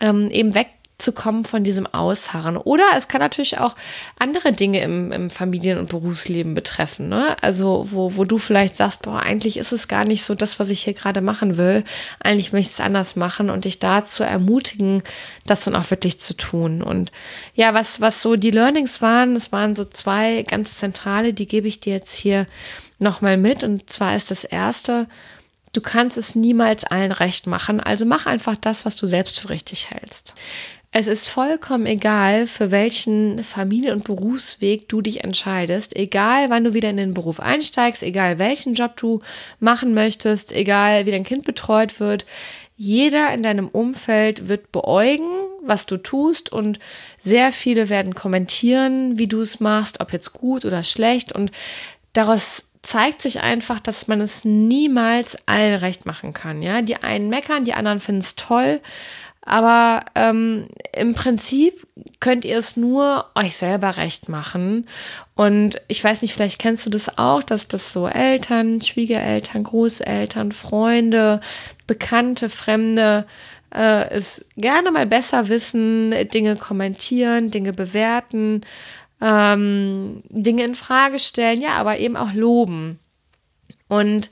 ähm, 0.00 0.30
eben 0.30 0.54
weg 0.54 0.68
wegzukommen 1.02 1.44
von 1.44 1.64
diesem 1.64 1.86
Ausharren. 1.86 2.56
Oder 2.56 2.84
es 2.96 3.08
kann 3.08 3.20
natürlich 3.20 3.58
auch 3.58 3.74
andere 4.18 4.52
Dinge 4.52 4.80
im, 4.82 5.10
im 5.10 5.30
Familien- 5.30 5.78
und 5.78 5.88
Berufsleben 5.88 6.54
betreffen. 6.54 7.08
Ne? 7.08 7.36
Also 7.40 7.88
wo, 7.90 8.16
wo 8.16 8.24
du 8.24 8.38
vielleicht 8.38 8.76
sagst, 8.76 9.02
boah, 9.02 9.20
eigentlich 9.20 9.56
ist 9.56 9.72
es 9.72 9.88
gar 9.88 10.04
nicht 10.04 10.24
so 10.24 10.34
das, 10.34 10.60
was 10.60 10.70
ich 10.70 10.84
hier 10.84 10.94
gerade 10.94 11.20
machen 11.20 11.56
will. 11.56 11.82
Eigentlich 12.20 12.52
möchte 12.52 12.70
ich 12.70 12.74
es 12.74 12.80
anders 12.80 13.16
machen 13.16 13.50
und 13.50 13.64
dich 13.64 13.80
dazu 13.80 14.22
ermutigen, 14.22 15.02
das 15.44 15.64
dann 15.64 15.74
auch 15.74 15.90
wirklich 15.90 16.20
zu 16.20 16.36
tun. 16.36 16.82
Und 16.82 17.10
ja, 17.54 17.74
was, 17.74 18.00
was 18.00 18.22
so 18.22 18.36
die 18.36 18.52
Learnings 18.52 19.02
waren, 19.02 19.34
es 19.34 19.50
waren 19.50 19.74
so 19.74 19.84
zwei 19.84 20.44
ganz 20.44 20.76
zentrale, 20.76 21.34
die 21.34 21.48
gebe 21.48 21.66
ich 21.66 21.80
dir 21.80 21.94
jetzt 21.94 22.14
hier 22.14 22.46
nochmal 23.00 23.36
mit. 23.36 23.64
Und 23.64 23.90
zwar 23.90 24.14
ist 24.14 24.30
das 24.30 24.44
erste, 24.44 25.08
Du 25.74 25.80
kannst 25.80 26.18
es 26.18 26.34
niemals 26.34 26.84
allen 26.84 27.12
recht 27.12 27.46
machen, 27.46 27.80
also 27.80 28.04
mach 28.04 28.26
einfach 28.26 28.56
das, 28.60 28.84
was 28.84 28.94
du 28.94 29.06
selbst 29.06 29.40
für 29.40 29.48
richtig 29.48 29.88
hältst. 29.88 30.34
Es 30.94 31.06
ist 31.06 31.26
vollkommen 31.30 31.86
egal, 31.86 32.46
für 32.46 32.70
welchen 32.70 33.42
Familien- 33.44 33.94
und 33.94 34.04
Berufsweg 34.04 34.90
du 34.90 35.00
dich 35.00 35.24
entscheidest, 35.24 35.96
egal 35.96 36.50
wann 36.50 36.64
du 36.64 36.74
wieder 36.74 36.90
in 36.90 36.98
den 36.98 37.14
Beruf 37.14 37.40
einsteigst, 37.40 38.02
egal 38.02 38.38
welchen 38.38 38.74
Job 38.74 38.98
du 38.98 39.22
machen 39.58 39.94
möchtest, 39.94 40.52
egal 40.52 41.06
wie 41.06 41.10
dein 41.10 41.24
Kind 41.24 41.46
betreut 41.46 41.98
wird. 41.98 42.26
Jeder 42.76 43.32
in 43.32 43.42
deinem 43.42 43.68
Umfeld 43.68 44.48
wird 44.48 44.70
beäugen, 44.70 45.30
was 45.62 45.86
du 45.86 45.96
tust 45.96 46.52
und 46.52 46.78
sehr 47.20 47.52
viele 47.52 47.88
werden 47.88 48.14
kommentieren, 48.14 49.18
wie 49.18 49.28
du 49.28 49.40
es 49.40 49.60
machst, 49.60 50.00
ob 50.00 50.12
jetzt 50.12 50.34
gut 50.34 50.66
oder 50.66 50.84
schlecht 50.84 51.32
und 51.32 51.52
daraus 52.12 52.64
zeigt 52.82 53.22
sich 53.22 53.40
einfach, 53.40 53.80
dass 53.80 54.08
man 54.08 54.20
es 54.20 54.44
niemals 54.44 55.38
allen 55.46 55.76
recht 55.76 56.04
machen 56.04 56.34
kann. 56.34 56.60
Ja, 56.60 56.82
die 56.82 56.96
einen 56.96 57.30
meckern, 57.30 57.64
die 57.64 57.74
anderen 57.74 58.00
finden 58.00 58.20
es 58.20 58.34
toll. 58.34 58.80
Aber 59.44 60.04
ähm, 60.14 60.68
im 60.94 61.14
Prinzip 61.14 61.86
könnt 62.20 62.44
ihr 62.44 62.58
es 62.58 62.76
nur 62.76 63.26
euch 63.34 63.56
selber 63.56 63.96
recht 63.96 64.28
machen. 64.28 64.86
Und 65.34 65.82
ich 65.88 66.02
weiß 66.02 66.22
nicht, 66.22 66.32
vielleicht 66.32 66.60
kennst 66.60 66.86
du 66.86 66.90
das 66.90 67.18
auch, 67.18 67.42
dass 67.42 67.66
das 67.66 67.92
so 67.92 68.06
Eltern, 68.06 68.80
Schwiegereltern, 68.80 69.64
Großeltern, 69.64 70.52
Freunde, 70.52 71.40
Bekannte, 71.88 72.48
Fremde 72.48 73.26
äh, 73.74 74.10
es 74.10 74.44
gerne 74.56 74.90
mal 74.90 75.06
besser 75.06 75.48
wissen, 75.48 76.14
Dinge 76.32 76.56
kommentieren, 76.56 77.50
Dinge 77.50 77.72
bewerten, 77.72 78.60
ähm, 79.20 80.22
Dinge 80.28 80.64
in 80.64 80.74
Frage 80.74 81.18
stellen, 81.18 81.60
ja, 81.60 81.70
aber 81.70 81.98
eben 81.98 82.16
auch 82.16 82.32
loben. 82.32 82.98
Und 83.88 84.30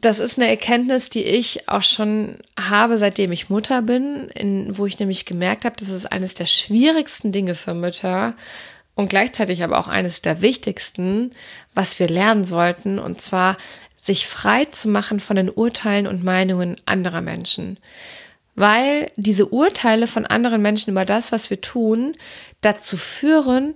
das 0.00 0.20
ist 0.20 0.38
eine 0.38 0.48
Erkenntnis, 0.48 1.10
die 1.10 1.24
ich 1.24 1.68
auch 1.68 1.82
schon 1.82 2.36
habe, 2.58 2.96
seitdem 2.96 3.32
ich 3.32 3.50
Mutter 3.50 3.82
bin, 3.82 4.28
in, 4.28 4.78
wo 4.78 4.86
ich 4.86 5.00
nämlich 5.00 5.24
gemerkt 5.24 5.64
habe, 5.64 5.74
das 5.76 5.88
ist 5.88 6.06
eines 6.06 6.34
der 6.34 6.46
schwierigsten 6.46 7.32
Dinge 7.32 7.56
für 7.56 7.74
Mütter 7.74 8.34
und 8.94 9.10
gleichzeitig 9.10 9.64
aber 9.64 9.78
auch 9.78 9.88
eines 9.88 10.22
der 10.22 10.42
wichtigsten, 10.42 11.32
was 11.74 11.98
wir 11.98 12.08
lernen 12.08 12.44
sollten, 12.44 12.98
und 13.00 13.20
zwar 13.20 13.56
sich 14.00 14.28
frei 14.28 14.64
zu 14.66 14.88
machen 14.88 15.18
von 15.18 15.34
den 15.34 15.50
Urteilen 15.50 16.06
und 16.06 16.22
Meinungen 16.22 16.76
anderer 16.86 17.20
Menschen. 17.20 17.78
Weil 18.54 19.10
diese 19.16 19.46
Urteile 19.46 20.06
von 20.06 20.24
anderen 20.24 20.62
Menschen 20.62 20.90
über 20.90 21.04
das, 21.04 21.30
was 21.32 21.50
wir 21.50 21.60
tun, 21.60 22.14
dazu 22.60 22.96
führen, 22.96 23.74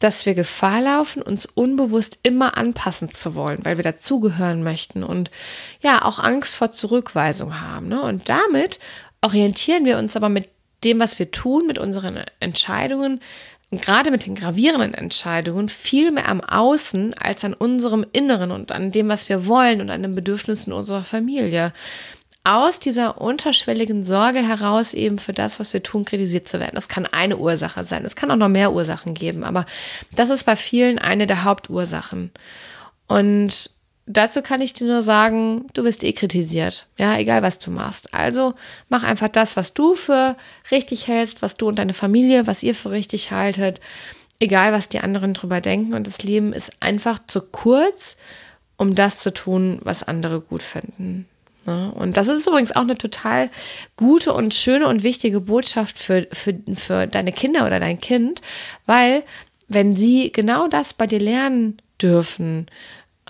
dass 0.00 0.26
wir 0.26 0.34
Gefahr 0.34 0.80
laufen, 0.80 1.22
uns 1.22 1.46
unbewusst 1.46 2.18
immer 2.22 2.56
anpassen 2.56 3.10
zu 3.10 3.34
wollen, 3.34 3.60
weil 3.64 3.76
wir 3.76 3.84
dazugehören 3.84 4.64
möchten 4.64 5.04
und 5.04 5.30
ja 5.80 6.04
auch 6.04 6.18
Angst 6.18 6.56
vor 6.56 6.72
Zurückweisung 6.72 7.60
haben. 7.60 7.88
Ne? 7.88 8.02
Und 8.02 8.28
damit 8.28 8.80
orientieren 9.20 9.84
wir 9.84 9.98
uns 9.98 10.16
aber 10.16 10.28
mit 10.28 10.48
dem, 10.82 10.98
was 10.98 11.18
wir 11.18 11.30
tun, 11.30 11.66
mit 11.66 11.78
unseren 11.78 12.24
Entscheidungen 12.40 13.20
und 13.70 13.82
gerade 13.82 14.10
mit 14.10 14.26
den 14.26 14.34
gravierenden 14.34 14.94
Entscheidungen 14.94 15.68
viel 15.68 16.10
mehr 16.10 16.28
am 16.28 16.40
Außen 16.40 17.14
als 17.14 17.44
an 17.44 17.54
unserem 17.54 18.04
Inneren 18.12 18.50
und 18.50 18.72
an 18.72 18.90
dem, 18.90 19.08
was 19.08 19.28
wir 19.28 19.46
wollen 19.46 19.80
und 19.80 19.90
an 19.90 20.02
den 20.02 20.14
Bedürfnissen 20.14 20.72
unserer 20.72 21.04
Familie 21.04 21.72
aus 22.42 22.80
dieser 22.80 23.20
unterschwelligen 23.20 24.04
Sorge 24.04 24.40
heraus 24.40 24.94
eben 24.94 25.18
für 25.18 25.34
das, 25.34 25.60
was 25.60 25.72
wir 25.74 25.82
tun, 25.82 26.04
kritisiert 26.04 26.48
zu 26.48 26.58
werden. 26.58 26.74
Das 26.74 26.88
kann 26.88 27.06
eine 27.06 27.36
Ursache 27.36 27.84
sein. 27.84 28.04
Es 28.04 28.16
kann 28.16 28.30
auch 28.30 28.36
noch 28.36 28.48
mehr 28.48 28.72
Ursachen 28.72 29.12
geben, 29.12 29.44
aber 29.44 29.66
das 30.16 30.30
ist 30.30 30.44
bei 30.44 30.56
vielen 30.56 30.98
eine 30.98 31.26
der 31.26 31.44
Hauptursachen. 31.44 32.30
Und 33.08 33.70
dazu 34.06 34.40
kann 34.40 34.62
ich 34.62 34.72
dir 34.72 34.86
nur 34.86 35.02
sagen, 35.02 35.66
du 35.74 35.84
wirst 35.84 36.02
eh 36.02 36.12
kritisiert. 36.12 36.86
Ja, 36.98 37.18
egal 37.18 37.42
was 37.42 37.58
du 37.58 37.70
machst. 37.70 38.14
Also 38.14 38.54
mach 38.88 39.02
einfach 39.02 39.28
das, 39.28 39.56
was 39.56 39.74
du 39.74 39.94
für 39.94 40.36
richtig 40.70 41.08
hältst, 41.08 41.42
was 41.42 41.56
du 41.56 41.68
und 41.68 41.78
deine 41.78 41.94
Familie, 41.94 42.46
was 42.46 42.62
ihr 42.62 42.74
für 42.74 42.90
richtig 42.90 43.32
haltet. 43.32 43.80
Egal, 44.38 44.72
was 44.72 44.88
die 44.88 45.00
anderen 45.00 45.34
drüber 45.34 45.60
denken. 45.60 45.92
Und 45.92 46.06
das 46.06 46.22
Leben 46.22 46.54
ist 46.54 46.72
einfach 46.80 47.18
zu 47.26 47.42
kurz, 47.42 48.16
um 48.78 48.94
das 48.94 49.18
zu 49.18 49.34
tun, 49.34 49.78
was 49.82 50.02
andere 50.02 50.40
gut 50.40 50.62
finden. 50.62 51.28
Ne? 51.70 51.92
Und 51.94 52.16
das 52.16 52.28
ist 52.28 52.46
übrigens 52.46 52.72
auch 52.72 52.82
eine 52.82 52.98
total 52.98 53.48
gute 53.96 54.32
und 54.32 54.54
schöne 54.54 54.88
und 54.88 55.02
wichtige 55.02 55.40
Botschaft 55.40 55.98
für, 55.98 56.26
für, 56.32 56.54
für 56.74 57.06
deine 57.06 57.32
Kinder 57.32 57.64
oder 57.66 57.78
dein 57.78 58.00
Kind, 58.00 58.40
weil 58.86 59.22
wenn 59.68 59.94
sie 59.94 60.32
genau 60.32 60.66
das 60.66 60.94
bei 60.94 61.06
dir 61.06 61.20
lernen 61.20 61.80
dürfen, 62.02 62.66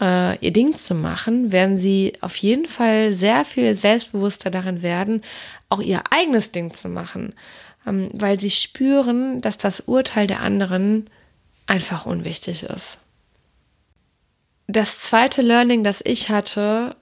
äh, 0.00 0.38
ihr 0.38 0.52
Ding 0.52 0.74
zu 0.74 0.94
machen, 0.94 1.52
werden 1.52 1.76
sie 1.76 2.14
auf 2.22 2.36
jeden 2.36 2.66
Fall 2.66 3.12
sehr 3.12 3.44
viel 3.44 3.74
selbstbewusster 3.74 4.50
darin 4.50 4.80
werden, 4.80 5.22
auch 5.68 5.80
ihr 5.80 6.02
eigenes 6.10 6.50
Ding 6.50 6.72
zu 6.72 6.88
machen, 6.88 7.34
ähm, 7.86 8.08
weil 8.14 8.40
sie 8.40 8.50
spüren, 8.50 9.42
dass 9.42 9.58
das 9.58 9.80
Urteil 9.80 10.26
der 10.26 10.40
anderen 10.40 11.10
einfach 11.66 12.06
unwichtig 12.06 12.62
ist. 12.62 12.98
Das 14.66 15.00
zweite 15.00 15.42
Learning, 15.42 15.84
das 15.84 16.00
ich 16.02 16.30
hatte, 16.30 16.96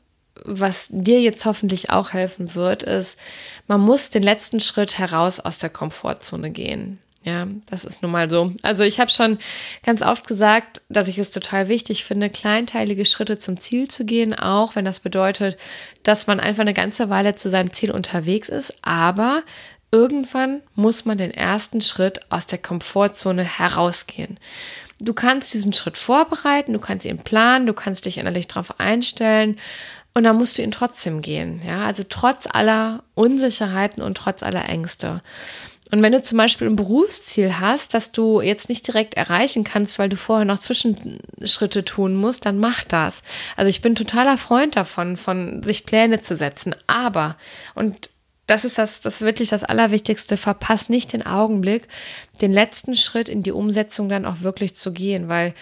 was 0.45 0.89
dir 0.91 1.21
jetzt 1.21 1.45
hoffentlich 1.45 1.91
auch 1.91 2.13
helfen 2.13 2.55
wird, 2.55 2.83
ist, 2.83 3.19
man 3.67 3.81
muss 3.81 4.11
den 4.11 4.23
letzten 4.23 4.61
Schritt 4.61 4.99
heraus 4.99 5.41
aus 5.41 5.59
der 5.59 5.71
Komfortzone 5.71 6.51
gehen. 6.51 6.99
Ja, 7.25 7.47
das 7.69 7.85
ist 7.85 8.01
nun 8.03 8.13
mal 8.13 8.31
so. 8.31 8.53
Also 8.63 8.85
ich 8.85 9.01
habe 9.01 9.11
schon 9.11 9.39
ganz 9.85 10.03
oft 10.03 10.27
gesagt, 10.27 10.81
dass 10.89 11.09
ich 11.09 11.19
es 11.19 11.31
total 11.31 11.69
wichtig 11.69 12.05
finde, 12.05 12.31
kleinteilige 12.31 13.05
Schritte 13.05 13.39
zum 13.39 13.61
Ziel 13.61 13.89
zu 13.89 14.05
gehen, 14.05 14.35
auch 14.35 14.77
wenn 14.77 14.85
das 14.85 15.01
bedeutet, 15.01 15.59
dass 16.05 16.27
man 16.27 16.41
einfach 16.41 16.63
eine 16.63 16.75
ganze 16.75 17.11
Weile 17.11 17.35
zu 17.35 17.51
seinem 17.51 17.73
Ziel 17.73 17.91
unterwegs 17.91 18.49
ist. 18.49 18.75
Aber 18.83 19.43
irgendwann 19.91 20.63
muss 20.75 21.05
man 21.05 21.19
den 21.19 21.33
ersten 21.33 21.81
Schritt 21.81 22.21
aus 22.31 22.47
der 22.47 22.59
Komfortzone 22.59 23.43
herausgehen. 23.43 24.39
Du 25.01 25.13
kannst 25.13 25.55
diesen 25.55 25.73
Schritt 25.73 25.97
vorbereiten, 25.97 26.73
du 26.73 26.81
kannst 26.81 27.07
ihn 27.07 27.19
planen, 27.19 27.67
du 27.67 27.75
kannst 27.75 28.05
dich 28.05 28.19
innerlich 28.19 28.49
darauf 28.49 28.81
einstellen, 28.81 29.57
und 30.19 30.25
dann 30.25 30.37
musst 30.37 30.59
du 30.59 30.63
ihn 30.63 30.73
trotzdem 30.73 31.23
gehen. 31.23 31.63
Ja, 31.65 31.87
also 31.87 32.03
trotz 32.09 32.49
aller 32.51 33.05
Unsicherheiten 33.15 34.03
und 34.03 34.17
trotz 34.17 34.43
aller 34.43 34.69
Ängste. 34.69 35.23
Und 35.93 36.03
wenn 36.03 36.11
du 36.11 36.21
zum 36.21 36.37
Beispiel 36.39 36.67
ein 36.67 36.75
Berufsziel 36.75 37.61
hast, 37.61 37.95
das 37.95 38.11
du 38.11 38.41
jetzt 38.41 38.69
nicht 38.69 38.85
direkt 38.85 39.15
erreichen 39.15 39.63
kannst, 39.63 40.01
weil 40.01 40.09
du 40.09 40.17
vorher 40.17 40.45
noch 40.45 40.59
Zwischenschritte 40.59 41.85
tun 41.85 42.17
musst, 42.17 42.47
dann 42.47 42.59
mach 42.59 42.83
das. 42.83 43.23
Also 43.57 43.69
ich 43.69 43.81
bin 43.81 43.95
totaler 43.95 44.39
Freund 44.39 44.75
davon, 44.75 45.17
von 45.17 45.63
sich 45.63 45.87
Pläne 45.87 46.21
zu 46.21 46.37
setzen. 46.37 46.75
Aber, 46.89 47.37
und 47.77 48.11
das 48.49 48.65
ist 48.65 48.79
das, 48.79 49.03
das 49.03 49.21
wirklich 49.21 49.51
das 49.51 49.63
Allerwichtigste. 49.63 50.39
Verpass 50.39 50.89
nicht 50.89 51.13
den 51.13 51.25
Augenblick, 51.25 51.87
den 52.41 52.53
letzten 52.53 52.97
Schritt 52.97 53.29
in 53.29 53.43
die 53.43 53.53
Umsetzung 53.53 54.09
dann 54.09 54.25
auch 54.25 54.41
wirklich 54.41 54.75
zu 54.75 54.93
gehen, 54.93 55.29
weil 55.29 55.53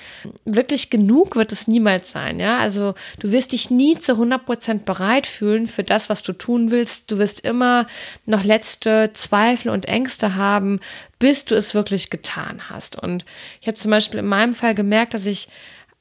wirklich 0.44 0.88
genug 0.88 1.34
wird 1.34 1.50
es 1.50 1.66
niemals 1.66 2.12
sein. 2.12 2.38
Ja, 2.38 2.58
also 2.58 2.94
du 3.18 3.32
wirst 3.32 3.52
dich 3.52 3.70
nie 3.70 3.98
zu 3.98 4.12
100 4.12 4.46
Prozent 4.46 4.84
bereit 4.84 5.26
fühlen 5.26 5.66
für 5.66 5.82
das, 5.82 6.08
was 6.08 6.22
du 6.22 6.32
tun 6.32 6.70
willst. 6.70 7.10
Du 7.10 7.18
wirst 7.18 7.40
immer 7.40 7.88
noch 8.24 8.44
letzte 8.44 9.10
Zweifel 9.14 9.70
und 9.70 9.88
Ängste 9.88 10.36
haben, 10.36 10.78
bis 11.18 11.44
du 11.44 11.56
es 11.56 11.74
wirklich 11.74 12.08
getan 12.08 12.70
hast. 12.70 12.96
Und 13.02 13.24
ich 13.60 13.66
habe 13.66 13.76
zum 13.76 13.90
Beispiel 13.90 14.20
in 14.20 14.26
meinem 14.26 14.54
Fall 14.54 14.76
gemerkt, 14.76 15.12
dass 15.12 15.26
ich 15.26 15.48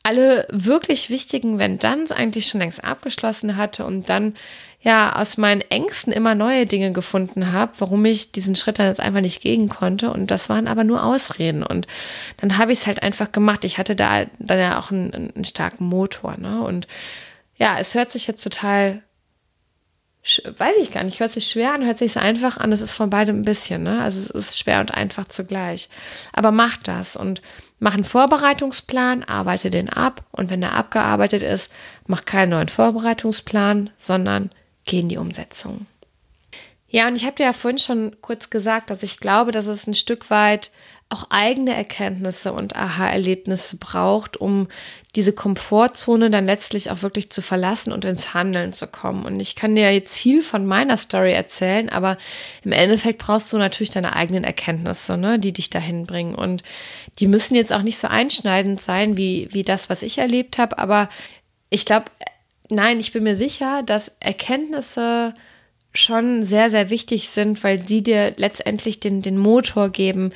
alle 0.06 0.48
wirklich 0.52 1.10
wichtigen 1.10 1.58
Wenn-Danns 1.58 2.12
eigentlich 2.12 2.48
schon 2.48 2.62
längst 2.62 2.84
abgeschlossen 2.84 3.58
hatte 3.58 3.86
und 3.86 4.08
dann 4.08 4.36
ja 4.82 5.16
aus 5.16 5.38
meinen 5.38 5.62
Ängsten 5.62 6.14
immer 6.14 6.36
neue 6.36 6.68
Dinge 6.68 6.92
gefunden 6.92 7.52
habe, 7.52 7.72
warum 7.80 8.06
ich 8.06 8.32
diesen 8.32 8.56
Schritt 8.56 8.78
dann 8.78 8.86
jetzt 8.86 9.00
einfach 9.00 9.22
nicht 9.22 9.42
gehen 9.42 9.68
konnte. 9.68 10.12
Und 10.12 10.30
das 10.30 10.48
waren 10.48 10.68
aber 10.68 10.84
nur 10.84 11.04
Ausreden. 11.04 11.64
Und 11.64 11.88
dann 12.38 12.60
habe 12.60 12.72
ich 12.72 12.80
es 12.80 12.88
halt 12.88 13.02
einfach 13.02 13.32
gemacht. 13.32 13.66
Ich 13.66 13.80
hatte 13.80 13.96
da 13.96 14.26
dann 14.38 14.60
ja 14.60 14.78
auch 14.78 14.92
einen, 14.92 15.32
einen 15.34 15.44
starken 15.44 15.86
Motor. 15.86 16.38
Ne? 16.38 16.62
Und 16.62 16.88
ja, 17.56 17.80
es 17.80 17.96
hört 17.96 18.12
sich 18.12 18.28
jetzt 18.28 18.44
total 18.44 19.02
weiß 20.58 20.76
ich 20.82 20.92
gar 20.92 21.04
nicht, 21.04 21.20
hört 21.20 21.32
sich 21.32 21.48
schwer 21.48 21.74
an, 21.74 21.86
hört 21.86 22.00
sich 22.00 22.18
einfach 22.18 22.58
an. 22.58 22.72
Es 22.72 22.82
ist 22.82 22.96
von 22.96 23.12
beidem 23.12 23.40
ein 23.42 23.46
bisschen, 23.46 23.84
ne? 23.84 24.02
Also 24.02 24.20
es 24.20 24.28
ist 24.28 24.60
schwer 24.60 24.80
und 24.80 24.92
einfach 24.92 25.28
zugleich. 25.28 25.88
Aber 26.34 26.52
mach 26.52 26.78
das 26.78 27.16
und 27.16 27.44
mach 27.80 27.94
einen 27.94 28.04
Vorbereitungsplan, 28.04 29.24
arbeite 29.24 29.70
den 29.70 29.90
ab 29.90 30.24
und 30.32 30.50
wenn 30.50 30.62
der 30.62 30.74
abgearbeitet 30.74 31.42
ist, 31.42 31.72
mach 32.08 32.26
keinen 32.26 32.50
neuen 32.50 32.70
Vorbereitungsplan, 32.70 33.90
sondern 33.98 34.52
geh 34.86 35.00
in 35.00 35.10
die 35.10 35.18
Umsetzung. 35.18 35.86
Ja, 36.88 37.08
und 37.08 37.16
ich 37.16 37.26
habe 37.26 37.36
dir 37.36 37.44
ja 37.44 37.54
vorhin 37.54 37.78
schon 37.78 38.16
kurz 38.22 38.50
gesagt, 38.50 38.90
dass 38.90 39.04
ich 39.04 39.20
glaube, 39.20 39.52
dass 39.52 39.68
es 39.68 39.88
ein 39.88 39.96
Stück 39.96 40.30
weit 40.30 40.72
auch 41.10 41.28
eigene 41.30 41.76
Erkenntnisse 41.76 42.52
und 42.52 42.76
Aha-Erlebnisse 42.76 43.78
braucht, 43.78 44.38
um 44.38 44.68
diese 45.16 45.34
Komfortzone 45.34 46.32
dann 46.32 46.48
letztlich 46.48 46.90
auch 46.90 47.04
wirklich 47.04 47.30
zu 47.30 47.42
verlassen 47.42 47.94
und 47.94 48.04
ins 48.06 48.34
Handeln 48.34 48.74
zu 48.74 48.88
kommen. 48.88 49.26
Und 49.26 49.40
ich 49.40 49.56
kann 49.56 49.76
dir 49.76 49.94
jetzt 49.94 50.18
viel 50.18 50.42
von 50.42 50.66
meiner 50.66 50.98
Story 50.98 51.32
erzählen, 51.32 51.90
aber 51.90 52.18
im 52.64 52.72
Endeffekt 52.72 53.20
brauchst 53.20 53.54
du 53.54 53.58
natürlich 53.58 53.92
deine 53.92 54.16
eigenen 54.16 54.44
Erkenntnisse, 54.44 55.16
ne, 55.16 55.38
die 55.38 55.54
dich 55.54 55.70
dahin 55.70 56.08
bringen. 56.08 56.34
Und 56.34 56.64
die 57.20 57.28
müssen 57.28 57.56
jetzt 57.56 57.72
auch 57.72 57.84
nicht 57.84 58.00
so 58.00 58.08
einschneidend 58.08 58.82
sein 58.82 59.16
wie, 59.16 59.48
wie 59.52 59.64
das, 59.64 59.90
was 59.90 60.02
ich 60.02 60.18
erlebt 60.18 60.58
habe, 60.58 60.80
aber 60.80 61.10
ich 61.70 61.86
glaube, 61.86 62.06
nein, 62.70 63.00
ich 63.00 63.12
bin 63.12 63.24
mir 63.24 63.36
sicher, 63.36 63.84
dass 63.84 64.14
Erkenntnisse 64.20 65.34
schon 65.98 66.44
sehr, 66.44 66.70
sehr 66.70 66.90
wichtig 66.90 67.30
sind, 67.30 67.64
weil 67.64 67.88
sie 67.88 68.04
dir 68.04 68.34
letztendlich 68.38 69.00
den, 69.00 69.22
den 69.22 69.38
Motor 69.38 69.90
geben, 69.90 70.32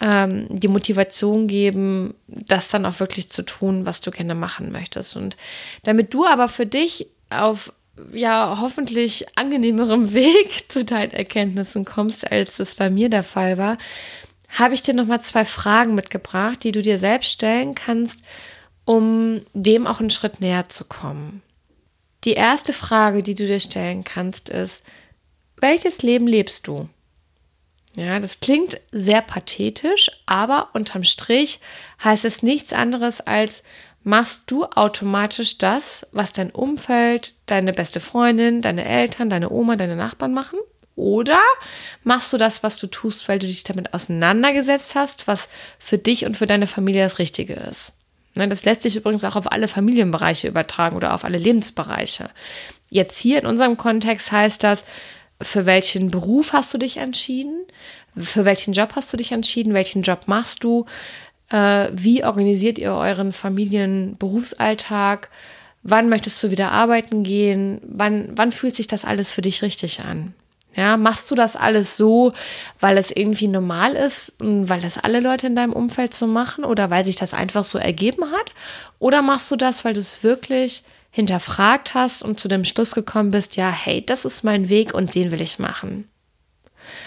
ähm, 0.00 0.46
die 0.50 0.68
Motivation 0.68 1.46
geben, 1.46 2.14
das 2.26 2.70
dann 2.70 2.86
auch 2.86 3.00
wirklich 3.00 3.28
zu 3.30 3.42
tun, 3.42 3.86
was 3.86 4.00
du 4.00 4.10
gerne 4.10 4.34
machen 4.34 4.72
möchtest. 4.72 5.16
Und 5.16 5.36
damit 5.82 6.14
du 6.14 6.24
aber 6.24 6.48
für 6.48 6.66
dich 6.66 7.08
auf 7.30 7.72
ja 8.12 8.58
hoffentlich 8.60 9.26
angenehmerem 9.36 10.12
Weg 10.12 10.70
zu 10.70 10.84
deinen 10.84 11.12
Erkenntnissen 11.12 11.84
kommst, 11.84 12.30
als 12.30 12.58
es 12.58 12.74
bei 12.74 12.90
mir 12.90 13.08
der 13.08 13.24
Fall 13.24 13.58
war, 13.58 13.78
habe 14.50 14.74
ich 14.74 14.82
dir 14.82 14.94
nochmal 14.94 15.20
zwei 15.20 15.44
Fragen 15.44 15.94
mitgebracht, 15.94 16.62
die 16.64 16.72
du 16.72 16.80
dir 16.80 16.98
selbst 16.98 17.30
stellen 17.30 17.74
kannst, 17.74 18.20
um 18.84 19.42
dem 19.52 19.86
auch 19.86 20.00
einen 20.00 20.10
Schritt 20.10 20.40
näher 20.40 20.68
zu 20.68 20.84
kommen. 20.84 21.42
Die 22.24 22.32
erste 22.32 22.72
Frage, 22.72 23.22
die 23.22 23.34
du 23.34 23.46
dir 23.46 23.60
stellen 23.60 24.04
kannst, 24.04 24.48
ist, 24.48 24.82
welches 25.60 26.02
Leben 26.02 26.26
lebst 26.26 26.66
du? 26.66 26.88
Ja, 27.98 28.20
das 28.20 28.38
klingt 28.38 28.80
sehr 28.92 29.22
pathetisch, 29.22 30.08
aber 30.24 30.68
unterm 30.72 31.02
Strich 31.02 31.58
heißt 32.04 32.24
es 32.24 32.44
nichts 32.44 32.72
anderes 32.72 33.20
als, 33.20 33.64
machst 34.04 34.44
du 34.46 34.66
automatisch 34.66 35.58
das, 35.58 36.06
was 36.12 36.32
dein 36.32 36.50
Umfeld, 36.50 37.34
deine 37.46 37.72
beste 37.72 37.98
Freundin, 37.98 38.62
deine 38.62 38.84
Eltern, 38.84 39.30
deine 39.30 39.50
Oma, 39.50 39.74
deine 39.74 39.96
Nachbarn 39.96 40.32
machen? 40.32 40.60
Oder 40.94 41.40
machst 42.04 42.32
du 42.32 42.36
das, 42.36 42.62
was 42.62 42.76
du 42.76 42.86
tust, 42.86 43.28
weil 43.28 43.40
du 43.40 43.48
dich 43.48 43.64
damit 43.64 43.92
auseinandergesetzt 43.92 44.94
hast, 44.94 45.26
was 45.26 45.48
für 45.80 45.98
dich 45.98 46.24
und 46.24 46.36
für 46.36 46.46
deine 46.46 46.68
Familie 46.68 47.02
das 47.02 47.18
Richtige 47.18 47.54
ist? 47.54 47.94
Ne, 48.36 48.46
das 48.46 48.64
lässt 48.64 48.82
sich 48.82 48.94
übrigens 48.94 49.24
auch 49.24 49.34
auf 49.34 49.50
alle 49.50 49.66
Familienbereiche 49.66 50.46
übertragen 50.46 50.94
oder 50.94 51.14
auf 51.14 51.24
alle 51.24 51.38
Lebensbereiche. 51.38 52.30
Jetzt 52.90 53.18
hier 53.18 53.40
in 53.40 53.46
unserem 53.46 53.76
Kontext 53.76 54.30
heißt 54.30 54.62
das, 54.62 54.84
für 55.40 55.66
welchen 55.66 56.10
Beruf 56.10 56.52
hast 56.52 56.72
du 56.74 56.78
dich 56.78 56.96
entschieden? 56.96 57.64
Für 58.16 58.44
welchen 58.44 58.72
Job 58.72 58.92
hast 58.96 59.12
du 59.12 59.16
dich 59.16 59.32
entschieden? 59.32 59.74
Welchen 59.74 60.02
Job 60.02 60.22
machst 60.26 60.64
du? 60.64 60.86
Äh, 61.50 61.88
wie 61.92 62.24
organisiert 62.24 62.78
ihr 62.78 62.92
euren 62.92 63.32
Familienberufsalltag? 63.32 65.30
Wann 65.82 66.08
möchtest 66.08 66.42
du 66.42 66.50
wieder 66.50 66.72
arbeiten 66.72 67.22
gehen? 67.22 67.80
Wann, 67.84 68.30
wann 68.34 68.52
fühlt 68.52 68.74
sich 68.74 68.88
das 68.88 69.04
alles 69.04 69.32
für 69.32 69.42
dich 69.42 69.62
richtig 69.62 70.00
an? 70.00 70.34
Ja, 70.74 70.96
machst 70.96 71.30
du 71.30 71.34
das 71.34 71.56
alles 71.56 71.96
so, 71.96 72.32
weil 72.78 72.98
es 72.98 73.10
irgendwie 73.10 73.48
normal 73.48 73.94
ist 73.94 74.34
und 74.40 74.68
weil 74.68 74.80
das 74.80 74.98
alle 74.98 75.20
Leute 75.20 75.46
in 75.46 75.56
deinem 75.56 75.72
Umfeld 75.72 76.14
so 76.14 76.26
machen 76.26 76.64
oder 76.64 76.90
weil 76.90 77.04
sich 77.04 77.16
das 77.16 77.34
einfach 77.34 77.64
so 77.64 77.78
ergeben 77.78 78.30
hat? 78.30 78.52
Oder 78.98 79.22
machst 79.22 79.50
du 79.50 79.56
das, 79.56 79.84
weil 79.84 79.94
du 79.94 80.00
es 80.00 80.22
wirklich 80.22 80.84
hinterfragt 81.10 81.94
hast 81.94 82.22
und 82.22 82.38
zu 82.38 82.48
dem 82.48 82.64
Schluss 82.64 82.94
gekommen 82.94 83.30
bist, 83.30 83.56
ja, 83.56 83.70
hey, 83.70 84.04
das 84.04 84.24
ist 84.24 84.44
mein 84.44 84.68
Weg 84.68 84.94
und 84.94 85.14
den 85.14 85.30
will 85.30 85.40
ich 85.40 85.58
machen? 85.58 86.08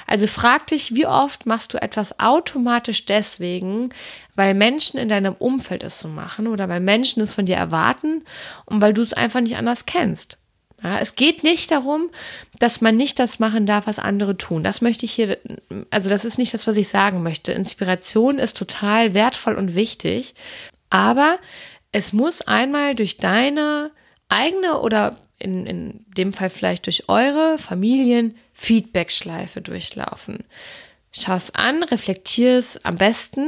Also 0.07 0.27
frag 0.27 0.67
dich, 0.67 0.95
wie 0.95 1.07
oft 1.07 1.45
machst 1.45 1.73
du 1.73 1.81
etwas 1.81 2.19
automatisch 2.19 3.05
deswegen, 3.05 3.89
weil 4.35 4.53
Menschen 4.53 4.99
in 4.99 5.09
deinem 5.09 5.33
Umfeld 5.33 5.83
es 5.83 5.99
so 5.99 6.07
machen 6.07 6.47
oder 6.47 6.69
weil 6.69 6.79
Menschen 6.79 7.21
es 7.21 7.33
von 7.33 7.45
dir 7.45 7.55
erwarten 7.55 8.23
und 8.65 8.81
weil 8.81 8.93
du 8.93 9.01
es 9.01 9.13
einfach 9.13 9.41
nicht 9.41 9.57
anders 9.57 9.85
kennst. 9.85 10.37
Ja, 10.83 10.97
es 10.97 11.13
geht 11.13 11.43
nicht 11.43 11.69
darum, 11.69 12.09
dass 12.57 12.81
man 12.81 12.97
nicht 12.97 13.19
das 13.19 13.37
machen 13.37 13.67
darf, 13.67 13.85
was 13.85 13.99
andere 13.99 14.35
tun. 14.35 14.63
Das 14.63 14.81
möchte 14.81 15.05
ich 15.05 15.11
hier, 15.11 15.37
also 15.91 16.09
das 16.09 16.25
ist 16.25 16.39
nicht 16.39 16.53
das, 16.55 16.65
was 16.65 16.75
ich 16.75 16.87
sagen 16.87 17.21
möchte. 17.21 17.51
Inspiration 17.51 18.39
ist 18.39 18.57
total 18.57 19.13
wertvoll 19.13 19.55
und 19.55 19.75
wichtig, 19.75 20.33
aber 20.89 21.37
es 21.91 22.13
muss 22.13 22.41
einmal 22.41 22.95
durch 22.95 23.17
deine 23.17 23.91
eigene 24.29 24.79
oder 24.79 25.17
in, 25.39 25.65
in 25.65 26.05
dem 26.17 26.33
Fall 26.33 26.49
vielleicht 26.49 26.85
durch 26.85 27.09
eure 27.09 27.57
Familien 27.57 28.35
Feedback-Schleife 28.53 29.61
durchlaufen. 29.61 30.43
Schau 31.11 31.33
es 31.33 31.53
an, 31.55 31.83
reflektier 31.83 32.57
es 32.57 32.83
am 32.85 32.95
besten, 32.95 33.47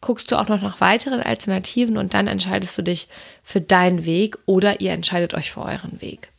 guckst 0.00 0.30
du 0.32 0.36
auch 0.36 0.48
noch 0.48 0.60
nach 0.60 0.80
weiteren 0.80 1.20
Alternativen 1.20 1.96
und 1.96 2.14
dann 2.14 2.26
entscheidest 2.26 2.76
du 2.76 2.82
dich 2.82 3.08
für 3.42 3.60
deinen 3.60 4.04
Weg 4.04 4.38
oder 4.46 4.80
ihr 4.80 4.92
entscheidet 4.92 5.34
euch 5.34 5.52
für 5.52 5.62
euren 5.62 6.00
Weg. 6.00 6.30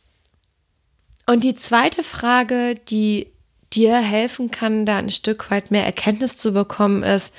Und 1.26 1.42
die 1.42 1.54
zweite 1.54 2.04
Frage, 2.04 2.76
die 2.88 3.28
dir 3.72 3.96
helfen 3.96 4.50
kann, 4.50 4.86
da 4.86 4.98
ein 4.98 5.10
Stück 5.10 5.50
weit 5.50 5.70
mehr 5.70 5.84
Erkenntnis 5.84 6.36
zu 6.36 6.52
bekommen, 6.52 7.02
ist, 7.02 7.32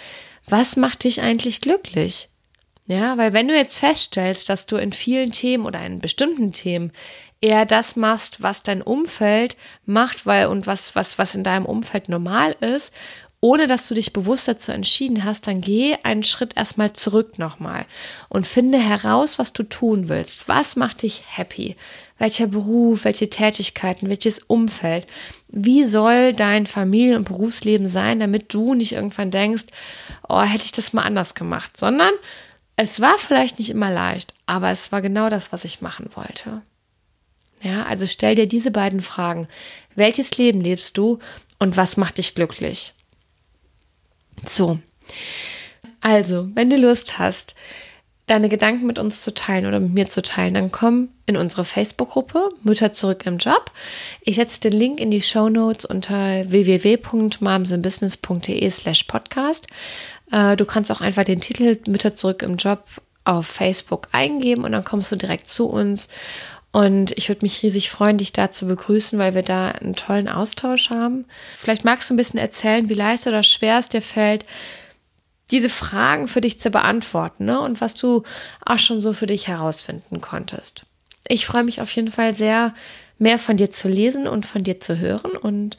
was 0.45 0.75
macht 0.75 1.03
dich 1.03 1.21
eigentlich 1.21 1.61
glücklich? 1.61 2.29
Ja, 2.87 3.17
weil 3.17 3.33
wenn 3.33 3.49
du 3.49 3.55
jetzt 3.55 3.77
feststellst, 3.77 4.49
dass 4.49 4.65
du 4.65 4.77
in 4.77 4.93
vielen 4.93 5.31
Themen 5.31 5.65
oder 5.65 5.85
in 5.85 5.99
bestimmten 5.99 6.53
Themen 6.53 6.91
eher 7.41 7.65
das 7.65 7.97
machst, 7.97 8.41
was 8.41 8.63
dein 8.63 8.81
Umfeld 8.81 9.57
macht, 9.85 10.25
weil 10.25 10.47
und 10.47 10.65
was, 10.65 10.95
was, 10.95 11.17
was 11.17 11.35
in 11.35 11.43
deinem 11.43 11.65
Umfeld 11.65 12.09
normal 12.09 12.55
ist 12.61 12.93
ohne 13.39 13.67
dass 13.67 13.87
du 13.87 13.93
dich 13.93 14.13
bewusst 14.13 14.47
dazu 14.47 14.71
entschieden 14.71 15.23
hast, 15.23 15.45
dann 15.45 15.61
geh 15.61 15.95
einen 16.03 16.23
Schritt 16.23 16.57
erstmal 16.57 16.93
zurück 16.93 17.37
nochmal 17.37 17.85
und 18.29 18.47
finde 18.47 18.79
heraus, 18.79 19.37
was 19.37 19.53
du 19.53 19.63
tun 19.63 20.09
willst. 20.09 20.47
Was 20.47 20.75
macht 20.75 21.03
dich 21.03 21.23
happy? 21.27 21.75
Welcher 22.17 22.47
Beruf, 22.47 23.03
welche 23.03 23.29
Tätigkeiten, 23.29 24.09
welches 24.09 24.39
Umfeld? 24.39 25.05
Wie 25.49 25.85
soll 25.85 26.33
dein 26.33 26.65
Familien- 26.65 27.17
und 27.17 27.27
Berufsleben 27.27 27.85
sein, 27.85 28.19
damit 28.19 28.55
du 28.55 28.73
nicht 28.73 28.93
irgendwann 28.93 29.29
denkst, 29.29 29.65
oh, 30.27 30.41
hätte 30.41 30.65
ich 30.65 30.71
das 30.71 30.93
mal 30.93 31.03
anders 31.03 31.35
gemacht, 31.35 31.77
sondern 31.77 32.11
es 32.77 33.01
war 33.01 33.17
vielleicht 33.17 33.59
nicht 33.59 33.71
immer 33.71 33.91
leicht, 33.91 34.33
aber 34.45 34.69
es 34.69 34.91
war 34.91 35.01
genau 35.01 35.29
das, 35.29 35.51
was 35.51 35.65
ich 35.65 35.81
machen 35.81 36.09
wollte. 36.15 36.61
Ja, 37.63 37.83
also 37.87 38.05
stell 38.05 38.35
dir 38.35 38.47
diese 38.47 38.69
beiden 38.69 39.01
Fragen. 39.01 39.47
Welches 39.95 40.37
Leben 40.37 40.61
lebst 40.61 40.95
du 40.95 41.17
und 41.57 41.75
was 41.75 41.97
macht 41.97 42.19
dich 42.19 42.35
glücklich? 42.35 42.93
So. 44.47 44.79
Also, 46.01 46.47
wenn 46.53 46.69
du 46.69 46.77
Lust 46.77 47.17
hast, 47.17 47.55
deine 48.27 48.49
Gedanken 48.49 48.85
mit 48.85 48.99
uns 48.99 49.21
zu 49.21 49.33
teilen 49.33 49.65
oder 49.65 49.79
mit 49.79 49.93
mir 49.93 50.09
zu 50.09 50.21
teilen, 50.21 50.53
dann 50.53 50.71
komm 50.71 51.07
in 51.25 51.37
unsere 51.37 51.65
Facebook-Gruppe 51.65 52.49
Mütter 52.61 52.91
zurück 52.91 53.25
im 53.25 53.37
Job. 53.37 53.71
Ich 54.21 54.35
setze 54.35 54.59
den 54.61 54.73
Link 54.73 54.99
in 54.99 55.09
die 55.11 55.21
Show 55.21 55.47
Notes 55.49 55.85
unter 55.85 56.51
www.momsinbusiness.de 56.51 58.69
slash 58.69 59.03
podcast. 59.03 59.67
Äh, 60.31 60.57
du 60.57 60.65
kannst 60.65 60.91
auch 60.91 61.01
einfach 61.01 61.23
den 61.23 61.41
Titel 61.41 61.79
Mütter 61.87 62.13
zurück 62.13 62.43
im 62.43 62.57
Job 62.57 62.83
auf 63.23 63.47
Facebook 63.47 64.09
eingeben 64.11 64.65
und 64.65 64.73
dann 64.73 64.83
kommst 64.83 65.11
du 65.11 65.15
direkt 65.15 65.47
zu 65.47 65.67
uns. 65.67 66.09
Und 66.71 67.17
ich 67.17 67.29
würde 67.29 67.43
mich 67.43 67.63
riesig 67.63 67.89
freuen, 67.89 68.17
dich 68.17 68.33
da 68.33 68.51
zu 68.51 68.67
begrüßen, 68.67 69.17
weil 69.17 69.35
wir 69.35 69.41
da 69.41 69.69
einen 69.69 69.95
tollen 69.95 70.27
Austausch 70.27 70.89
haben. 70.89 71.23
Vielleicht 71.55 71.85
magst 71.85 72.09
du 72.09 72.13
ein 72.13 72.17
bisschen 72.17 72.39
erzählen, 72.39 72.89
wie 72.89 72.93
leicht 72.93 73.25
oder 73.25 73.41
schwer 73.41 73.79
es 73.79 73.87
dir 73.89 74.01
fällt, 74.01 74.45
diese 75.51 75.69
Fragen 75.69 76.27
für 76.27 76.41
dich 76.41 76.59
zu 76.59 76.69
beantworten 76.69 77.45
ne? 77.45 77.59
und 77.61 77.81
was 77.81 77.93
du 77.93 78.23
auch 78.65 78.79
schon 78.79 78.99
so 78.99 79.13
für 79.13 79.27
dich 79.27 79.47
herausfinden 79.47 80.21
konntest. 80.21 80.85
Ich 81.27 81.45
freue 81.45 81.63
mich 81.63 81.81
auf 81.81 81.91
jeden 81.91 82.11
Fall 82.11 82.33
sehr, 82.33 82.73
mehr 83.19 83.39
von 83.39 83.57
dir 83.57 83.71
zu 83.71 83.87
lesen 83.87 84.27
und 84.27 84.45
von 84.45 84.63
dir 84.63 84.79
zu 84.79 84.99
hören 84.99 85.31
und 85.31 85.77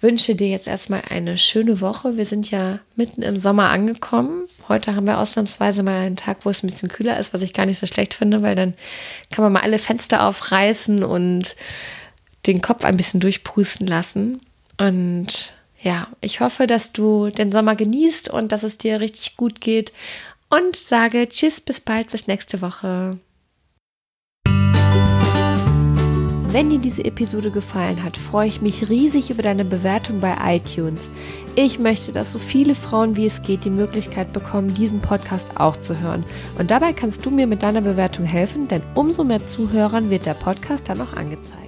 wünsche 0.00 0.34
dir 0.34 0.48
jetzt 0.48 0.68
erstmal 0.68 1.02
eine 1.08 1.36
schöne 1.36 1.80
Woche. 1.80 2.16
Wir 2.16 2.24
sind 2.24 2.50
ja 2.50 2.78
mitten 2.94 3.22
im 3.22 3.36
Sommer 3.36 3.70
angekommen. 3.70 4.46
Heute 4.68 4.94
haben 4.94 5.06
wir 5.06 5.18
ausnahmsweise 5.18 5.82
mal 5.82 6.00
einen 6.00 6.16
Tag, 6.16 6.44
wo 6.44 6.50
es 6.50 6.62
ein 6.62 6.68
bisschen 6.68 6.88
kühler 6.88 7.18
ist, 7.18 7.34
was 7.34 7.42
ich 7.42 7.52
gar 7.52 7.66
nicht 7.66 7.78
so 7.78 7.86
schlecht 7.86 8.14
finde, 8.14 8.42
weil 8.42 8.54
dann 8.54 8.74
kann 9.30 9.42
man 9.42 9.52
mal 9.52 9.62
alle 9.62 9.78
Fenster 9.78 10.26
aufreißen 10.26 11.02
und 11.02 11.56
den 12.46 12.62
Kopf 12.62 12.84
ein 12.84 12.96
bisschen 12.96 13.20
durchpusten 13.20 13.86
lassen. 13.86 14.40
Und 14.78 15.52
ja, 15.80 16.08
ich 16.20 16.40
hoffe, 16.40 16.66
dass 16.66 16.92
du 16.92 17.30
den 17.30 17.52
Sommer 17.52 17.76
genießt 17.76 18.28
und 18.28 18.52
dass 18.52 18.62
es 18.62 18.78
dir 18.78 19.00
richtig 19.00 19.36
gut 19.36 19.60
geht. 19.60 19.92
Und 20.50 20.76
sage 20.76 21.28
Tschüss, 21.28 21.60
bis 21.60 21.80
bald, 21.80 22.10
bis 22.10 22.26
nächste 22.26 22.62
Woche. 22.62 23.18
Wenn 26.50 26.70
dir 26.70 26.78
diese 26.78 27.04
Episode 27.04 27.50
gefallen 27.50 28.02
hat, 28.02 28.16
freue 28.16 28.48
ich 28.48 28.62
mich 28.62 28.88
riesig 28.88 29.28
über 29.28 29.42
deine 29.42 29.66
Bewertung 29.66 30.20
bei 30.20 30.34
iTunes. 30.56 31.10
Ich 31.56 31.78
möchte, 31.78 32.10
dass 32.10 32.32
so 32.32 32.38
viele 32.38 32.74
Frauen 32.74 33.16
wie 33.16 33.26
es 33.26 33.42
geht 33.42 33.66
die 33.66 33.70
Möglichkeit 33.70 34.32
bekommen, 34.32 34.72
diesen 34.72 35.02
Podcast 35.02 35.60
auch 35.60 35.76
zu 35.76 36.00
hören. 36.00 36.24
Und 36.58 36.70
dabei 36.70 36.94
kannst 36.94 37.26
du 37.26 37.30
mir 37.30 37.46
mit 37.46 37.62
deiner 37.62 37.82
Bewertung 37.82 38.24
helfen, 38.24 38.66
denn 38.66 38.80
umso 38.94 39.24
mehr 39.24 39.46
Zuhörern 39.46 40.08
wird 40.08 40.24
der 40.24 40.34
Podcast 40.34 40.88
dann 40.88 41.02
auch 41.02 41.12
angezeigt. 41.12 41.67